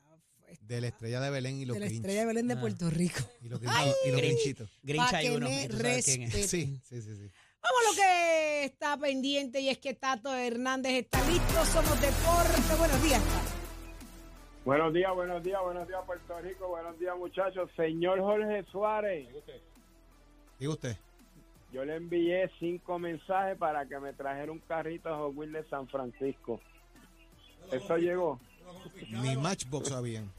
está 0.47 0.65
De 0.65 0.79
la 0.81 0.87
estrella 0.87 1.19
de 1.19 1.29
Belén 1.31 1.59
y 1.59 1.65
los 1.65 1.73
de 1.75 1.79
la 1.81 1.85
Grinch. 1.87 2.01
estrella 2.01 2.19
de 2.21 2.25
Belén 2.27 2.47
de 2.47 2.53
Ah. 2.53 2.61
Puerto 2.61 2.89
Rico. 2.89 3.19
Y 3.41 3.49
los, 3.49 3.59
Grinch- 3.59 3.95
y 4.05 4.11
los 4.11 4.17
Grinch. 4.21 4.33
Grinchitos. 4.35 4.79
Grinch 4.83 5.09
Pa' 5.11 5.17
hay 5.17 5.27
que 5.27 5.35
uno. 5.35 5.49
me 5.49 5.63
y 5.63 5.67
tú 5.67 5.77
sabes 5.77 6.05
quién 6.05 6.21
es. 6.23 6.33
respeten. 6.33 6.81
Sí, 6.81 6.81
sí, 6.87 7.01
sí, 7.01 7.15
sí. 7.17 7.31
Vamos 7.61 7.81
a 7.81 7.89
lo 7.89 7.95
que 7.95 8.63
está 8.65 8.97
pendiente 8.97 9.59
y 9.59 9.69
es 9.69 9.79
que 9.79 9.95
Tato 9.95 10.33
Hernández 10.33 10.93
está 11.03 11.27
listo. 11.29 11.65
Somos 11.65 11.99
Deporte. 11.99 12.75
Buenos 12.77 13.03
días. 13.03 13.21
Buenos 14.65 14.93
días, 14.93 15.13
buenos 15.13 15.43
días, 15.43 15.61
buenos 15.61 15.87
días 15.87 16.01
Puerto 16.07 16.41
Rico, 16.41 16.67
buenos 16.67 16.97
días 16.97 17.15
muchachos. 17.15 17.69
Señor 17.75 18.19
Jorge 18.19 18.63
Suárez, 18.71 19.27
Diga 20.57 20.71
usted. 20.71 20.97
yo 21.71 21.85
le 21.85 21.95
envié 21.97 22.49
cinco 22.57 22.97
mensajes 22.97 23.57
para 23.59 23.85
que 23.85 23.99
me 23.99 24.11
trajera 24.13 24.51
un 24.51 24.57
carrito 24.57 25.09
a 25.09 25.17
Hot 25.17 25.35
de 25.35 25.63
San 25.69 25.87
Francisco. 25.87 26.59
Eso 27.71 27.97
llegó. 27.97 28.39
Ni 29.11 29.37
Matchbox 29.37 29.91
habían. 29.91 30.31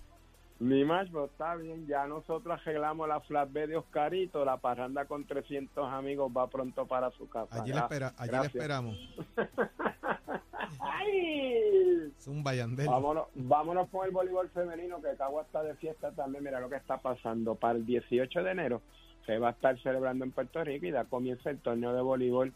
Mi 0.58 0.84
macho 0.84 1.26
está 1.26 1.54
bien, 1.54 1.86
ya 1.86 2.06
nosotros 2.06 2.58
arreglamos 2.58 3.06
la 3.06 3.20
flatbed 3.20 3.68
de 3.68 3.76
Oscarito, 3.76 4.42
la 4.44 4.56
parranda 4.56 5.04
con 5.04 5.26
300 5.26 5.92
amigos 5.92 6.32
va 6.34 6.48
pronto 6.48 6.86
para 6.86 7.10
su 7.10 7.28
casa. 7.28 7.62
Allí, 7.62 7.72
la, 7.72 7.80
espera, 7.80 8.14
allí 8.16 8.32
la 8.32 8.44
esperamos. 8.46 8.96
¡Ay! 10.80 11.85
Es 12.18 12.26
un 12.26 12.42
bayandel. 12.42 12.86
Vámonos, 12.86 13.26
vámonos 13.34 13.88
con 13.88 14.06
el 14.06 14.12
voleibol 14.12 14.48
femenino, 14.50 15.00
que 15.00 15.16
Cagua 15.16 15.42
está 15.42 15.62
de 15.62 15.74
fiesta 15.74 16.12
también. 16.12 16.44
Mira 16.44 16.60
lo 16.60 16.68
que 16.68 16.76
está 16.76 16.98
pasando. 16.98 17.54
Para 17.54 17.78
el 17.78 17.86
18 17.86 18.42
de 18.42 18.50
enero 18.50 18.82
se 19.26 19.38
va 19.38 19.48
a 19.48 19.52
estar 19.52 19.78
celebrando 19.82 20.24
en 20.24 20.30
Puerto 20.30 20.62
Rico 20.62 20.86
y 20.86 20.90
da 20.90 21.04
comienza 21.04 21.50
el 21.50 21.58
torneo 21.58 21.92
de 21.92 22.00
voleibol 22.00 22.52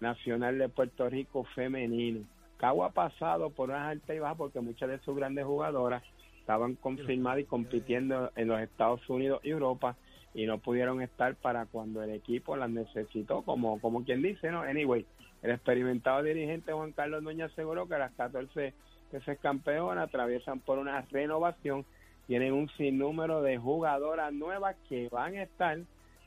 nacional 0.00 0.58
de 0.58 0.68
Puerto 0.68 1.08
Rico 1.08 1.44
femenino. 1.54 2.20
Cagua 2.56 2.88
ha 2.88 2.92
pasado 2.92 3.50
por 3.50 3.70
unas 3.70 3.88
altas 3.90 4.16
y 4.16 4.20
bajas 4.20 4.38
porque 4.38 4.60
muchas 4.60 4.88
de 4.88 4.98
sus 5.00 5.16
grandes 5.16 5.44
jugadoras 5.44 6.02
estaban 6.38 6.74
confirmadas 6.76 7.40
y 7.40 7.44
compitiendo 7.44 8.30
en 8.36 8.48
los 8.48 8.60
Estados 8.60 9.08
Unidos 9.08 9.40
y 9.42 9.50
Europa 9.50 9.96
y 10.34 10.46
no 10.46 10.58
pudieron 10.58 11.00
estar 11.00 11.36
para 11.36 11.66
cuando 11.66 12.02
el 12.02 12.10
equipo 12.10 12.56
las 12.56 12.68
necesitó, 12.68 13.42
como, 13.42 13.80
como 13.80 14.04
quien 14.04 14.20
dice, 14.20 14.50
¿no? 14.50 14.62
Anyway, 14.62 15.06
el 15.44 15.50
experimentado 15.50 16.22
dirigente 16.22 16.72
Juan 16.72 16.92
Carlos 16.92 17.22
Núñez 17.22 17.52
aseguró 17.52 17.86
que 17.86 17.98
las 17.98 18.12
14 18.12 18.72
veces 19.12 19.38
campeonas 19.40 20.08
atraviesan 20.08 20.58
por 20.58 20.78
una 20.78 21.02
renovación, 21.02 21.84
tienen 22.26 22.54
un 22.54 22.70
sinnúmero 22.70 23.42
de 23.42 23.58
jugadoras 23.58 24.32
nuevas 24.32 24.74
que 24.88 25.10
van 25.10 25.36
a 25.36 25.42
estar 25.42 25.78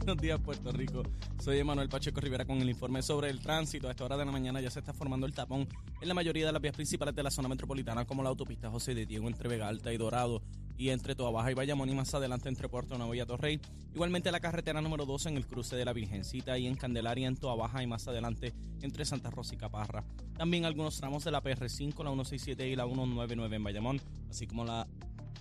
Buenos 0.00 0.22
días, 0.22 0.40
Puerto 0.40 0.72
Rico. 0.72 1.02
Soy 1.44 1.58
Emanuel 1.58 1.90
Pacheco 1.90 2.22
Rivera 2.22 2.46
con 2.46 2.58
el 2.58 2.70
informe 2.70 3.02
sobre 3.02 3.28
el 3.28 3.38
tránsito. 3.38 3.86
A 3.86 3.90
esta 3.90 4.02
hora 4.06 4.16
de 4.16 4.24
la 4.24 4.32
mañana 4.32 4.58
ya 4.58 4.70
se 4.70 4.78
está 4.78 4.94
formando 4.94 5.26
el 5.26 5.34
tapón 5.34 5.68
en 6.00 6.08
la 6.08 6.14
mayoría 6.14 6.46
de 6.46 6.52
las 6.52 6.62
vías 6.62 6.74
principales 6.74 7.14
de 7.14 7.22
la 7.22 7.30
zona 7.30 7.48
metropolitana, 7.48 8.06
como 8.06 8.22
la 8.22 8.30
autopista 8.30 8.70
José 8.70 8.94
de 8.94 9.04
Diego 9.04 9.28
entre 9.28 9.46
Vega 9.46 9.68
Alta 9.68 9.92
y 9.92 9.98
Dorado 9.98 10.40
y 10.78 10.88
entre 10.88 11.14
Toa 11.14 11.30
Baja 11.30 11.50
y 11.50 11.54
Bayamón 11.54 11.90
y 11.90 11.94
más 11.94 12.14
adelante 12.14 12.48
entre 12.48 12.70
Puerto 12.70 12.96
Nuevo 12.96 13.14
y 13.14 13.20
Atorrey. 13.20 13.60
Igualmente 13.94 14.32
la 14.32 14.40
carretera 14.40 14.80
número 14.80 15.04
2 15.04 15.26
en 15.26 15.36
el 15.36 15.46
cruce 15.46 15.76
de 15.76 15.84
la 15.84 15.92
Virgencita 15.92 16.56
y 16.56 16.66
en 16.66 16.76
Candelaria 16.76 17.28
en 17.28 17.36
Toa 17.36 17.54
Baja 17.54 17.82
y 17.82 17.86
más 17.86 18.08
adelante 18.08 18.54
entre 18.80 19.04
Santa 19.04 19.28
Rosa 19.28 19.54
y 19.54 19.58
Caparra. 19.58 20.02
También 20.34 20.64
algunos 20.64 20.96
tramos 20.96 21.24
de 21.24 21.30
la 21.30 21.42
PR5, 21.42 22.02
la 22.02 22.10
167 22.10 22.66
y 22.66 22.74
la 22.74 22.86
199 22.86 23.54
en 23.54 23.64
Bayamón, 23.64 24.00
así 24.30 24.46
como 24.46 24.64
la 24.64 24.88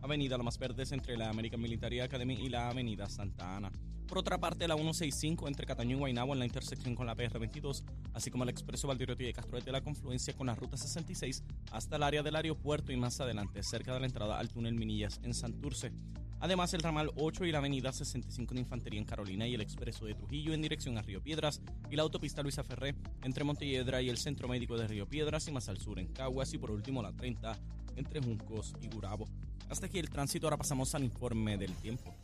avenida 0.01 0.37
Lomas 0.37 0.59
Verdes 0.59 0.91
entre 0.91 1.15
la 1.15 1.29
American 1.29 1.61
Military 1.61 2.01
Academy 2.01 2.33
y 2.33 2.49
la 2.49 2.69
avenida 2.69 3.09
Santa 3.09 3.55
Ana. 3.55 3.71
Por 4.09 4.17
otra 4.17 4.39
parte, 4.39 4.67
la 4.67 4.73
165 4.73 5.47
entre 5.47 5.67
Cataño 5.67 5.95
y 5.95 5.99
Guaynabo 5.99 6.33
en 6.33 6.39
la 6.39 6.45
intersección 6.45 6.95
con 6.95 7.05
la 7.05 7.15
PR22, 7.15 7.83
así 8.15 8.31
como 8.31 8.43
el 8.43 8.49
expreso 8.49 8.87
Valdiriotti 8.87 9.23
de 9.23 9.33
Castro 9.33 9.61
de 9.61 9.71
la 9.71 9.81
confluencia 9.81 10.33
con 10.33 10.47
la 10.47 10.55
ruta 10.55 10.77
66 10.77 11.43
hasta 11.71 11.95
el 11.95 12.01
área 12.01 12.23
del 12.23 12.35
aeropuerto 12.35 12.91
y 12.91 12.97
más 12.97 13.21
adelante, 13.21 13.61
cerca 13.61 13.93
de 13.93 13.99
la 13.99 14.07
entrada 14.07 14.39
al 14.39 14.49
túnel 14.49 14.73
Minillas 14.73 15.19
en 15.21 15.35
Santurce. 15.35 15.91
Además, 16.39 16.73
el 16.73 16.81
ramal 16.81 17.11
8 17.17 17.45
y 17.45 17.51
la 17.51 17.59
avenida 17.59 17.91
65 17.91 18.55
de 18.55 18.61
Infantería 18.61 18.99
en 18.99 19.05
Carolina 19.05 19.47
y 19.47 19.53
el 19.53 19.61
expreso 19.61 20.05
de 20.05 20.15
Trujillo 20.15 20.53
en 20.53 20.63
dirección 20.63 20.97
a 20.97 21.03
Río 21.03 21.21
Piedras 21.21 21.61
y 21.91 21.95
la 21.95 22.01
autopista 22.01 22.41
Luisa 22.41 22.63
Ferré 22.63 22.95
entre 23.23 23.43
Montelledra 23.43 24.01
y 24.01 24.09
el 24.09 24.17
Centro 24.17 24.47
Médico 24.47 24.75
de 24.75 24.87
Río 24.87 25.07
Piedras 25.07 25.47
y 25.47 25.51
más 25.51 25.69
al 25.69 25.77
sur 25.77 25.99
en 25.99 26.07
Caguas 26.07 26.51
y 26.55 26.57
por 26.57 26.71
último 26.71 27.03
la 27.03 27.11
30 27.11 27.55
entre 27.95 28.21
Juncos 28.21 28.73
y 28.81 28.87
Gurabo. 28.87 29.27
Hasta 29.69 29.85
aquí 29.85 29.99
el 29.99 30.09
tránsito, 30.09 30.47
ahora 30.47 30.57
pasamos 30.57 30.95
al 30.95 31.03
informe 31.03 31.57
del 31.59 31.75
tiempo. 31.75 32.15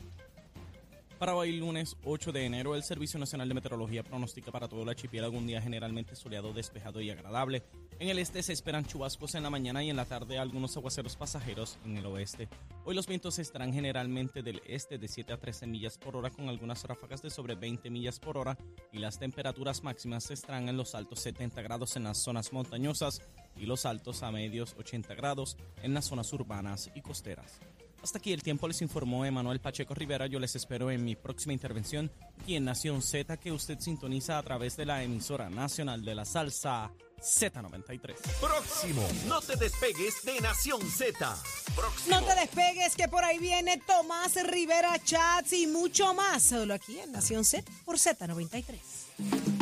Para 1.19 1.33
hoy 1.33 1.53
lunes 1.53 1.95
8 2.03 2.33
de 2.33 2.45
enero, 2.45 2.75
el 2.75 2.83
Servicio 2.83 3.17
Nacional 3.17 3.47
de 3.47 3.53
Meteorología 3.53 4.03
pronostica 4.03 4.51
para 4.51 4.67
todo 4.67 4.83
el 4.83 4.89
archipiélago 4.89 5.37
un 5.37 5.47
día 5.47 5.61
generalmente 5.61 6.13
soleado, 6.13 6.51
despejado 6.51 6.99
y 6.99 7.09
agradable. 7.09 7.63
En 7.99 8.09
el 8.09 8.19
este 8.19 8.43
se 8.43 8.51
esperan 8.51 8.85
chubascos 8.85 9.33
en 9.35 9.43
la 9.43 9.49
mañana 9.49 9.81
y 9.81 9.89
en 9.89 9.95
la 9.95 10.03
tarde 10.03 10.37
algunos 10.37 10.75
aguaceros 10.75 11.15
pasajeros 11.15 11.77
en 11.85 11.95
el 11.95 12.05
oeste. 12.05 12.49
Hoy 12.83 12.95
los 12.95 13.07
vientos 13.07 13.39
estarán 13.39 13.71
generalmente 13.71 14.43
del 14.43 14.61
este 14.67 14.97
de 14.97 15.07
7 15.07 15.31
a 15.31 15.39
13 15.39 15.67
millas 15.67 15.97
por 15.97 16.17
hora 16.17 16.29
con 16.31 16.49
algunas 16.49 16.83
ráfagas 16.83 17.21
de 17.21 17.29
sobre 17.29 17.55
20 17.55 17.89
millas 17.89 18.19
por 18.19 18.37
hora 18.37 18.57
y 18.91 18.99
las 18.99 19.17
temperaturas 19.17 19.83
máximas 19.83 20.29
estarán 20.31 20.67
en 20.67 20.75
los 20.75 20.95
altos 20.95 21.21
70 21.21 21.61
grados 21.61 21.95
en 21.95 22.03
las 22.03 22.17
zonas 22.17 22.51
montañosas 22.51 23.21
y 23.55 23.65
los 23.65 23.85
altos 23.85 24.21
a 24.21 24.31
medios 24.31 24.75
80 24.77 25.15
grados 25.15 25.55
en 25.81 25.93
las 25.93 26.03
zonas 26.03 26.33
urbanas 26.33 26.91
y 26.93 27.01
costeras. 27.01 27.61
Hasta 28.05 28.19
aquí 28.19 28.33
el 28.33 28.43
tiempo 28.43 28.67
les 28.67 28.83
informó 28.83 29.25
Emanuel 29.25 29.59
Pacheco 29.59 29.95
Rivera. 29.95 30.27
Yo 30.27 30.39
les 30.39 30.55
espero 30.55 30.91
en 30.91 31.03
mi 31.03 31.15
próxima 31.15 31.53
intervención 31.53 32.11
aquí 32.39 32.55
en 32.55 32.63
Nación 32.63 33.01
Z 33.01 33.35
que 33.37 33.51
usted 33.51 33.79
sintoniza 33.79 34.37
a 34.37 34.43
través 34.43 34.77
de 34.77 34.85
la 34.85 35.01
emisora 35.01 35.49
nacional 35.49 36.05
de 36.05 36.13
la 36.13 36.23
salsa 36.23 36.91
Z93. 37.19 38.15
Próximo. 38.39 39.01
No 39.27 39.41
te 39.41 39.55
despegues 39.55 40.23
de 40.23 40.39
Nación 40.39 40.81
Z. 40.87 41.35
Próximo. 41.75 42.19
No 42.19 42.27
te 42.27 42.35
despegues 42.35 42.95
que 42.95 43.07
por 43.07 43.23
ahí 43.23 43.39
viene 43.39 43.81
Tomás 43.87 44.35
Rivera 44.51 45.03
Chats 45.03 45.53
y 45.53 45.65
mucho 45.65 46.13
más. 46.13 46.43
Solo 46.43 46.75
aquí 46.75 46.99
en 46.99 47.11
Nación 47.11 47.43
Z 47.43 47.71
por 47.85 47.97
Z93. 47.97 49.54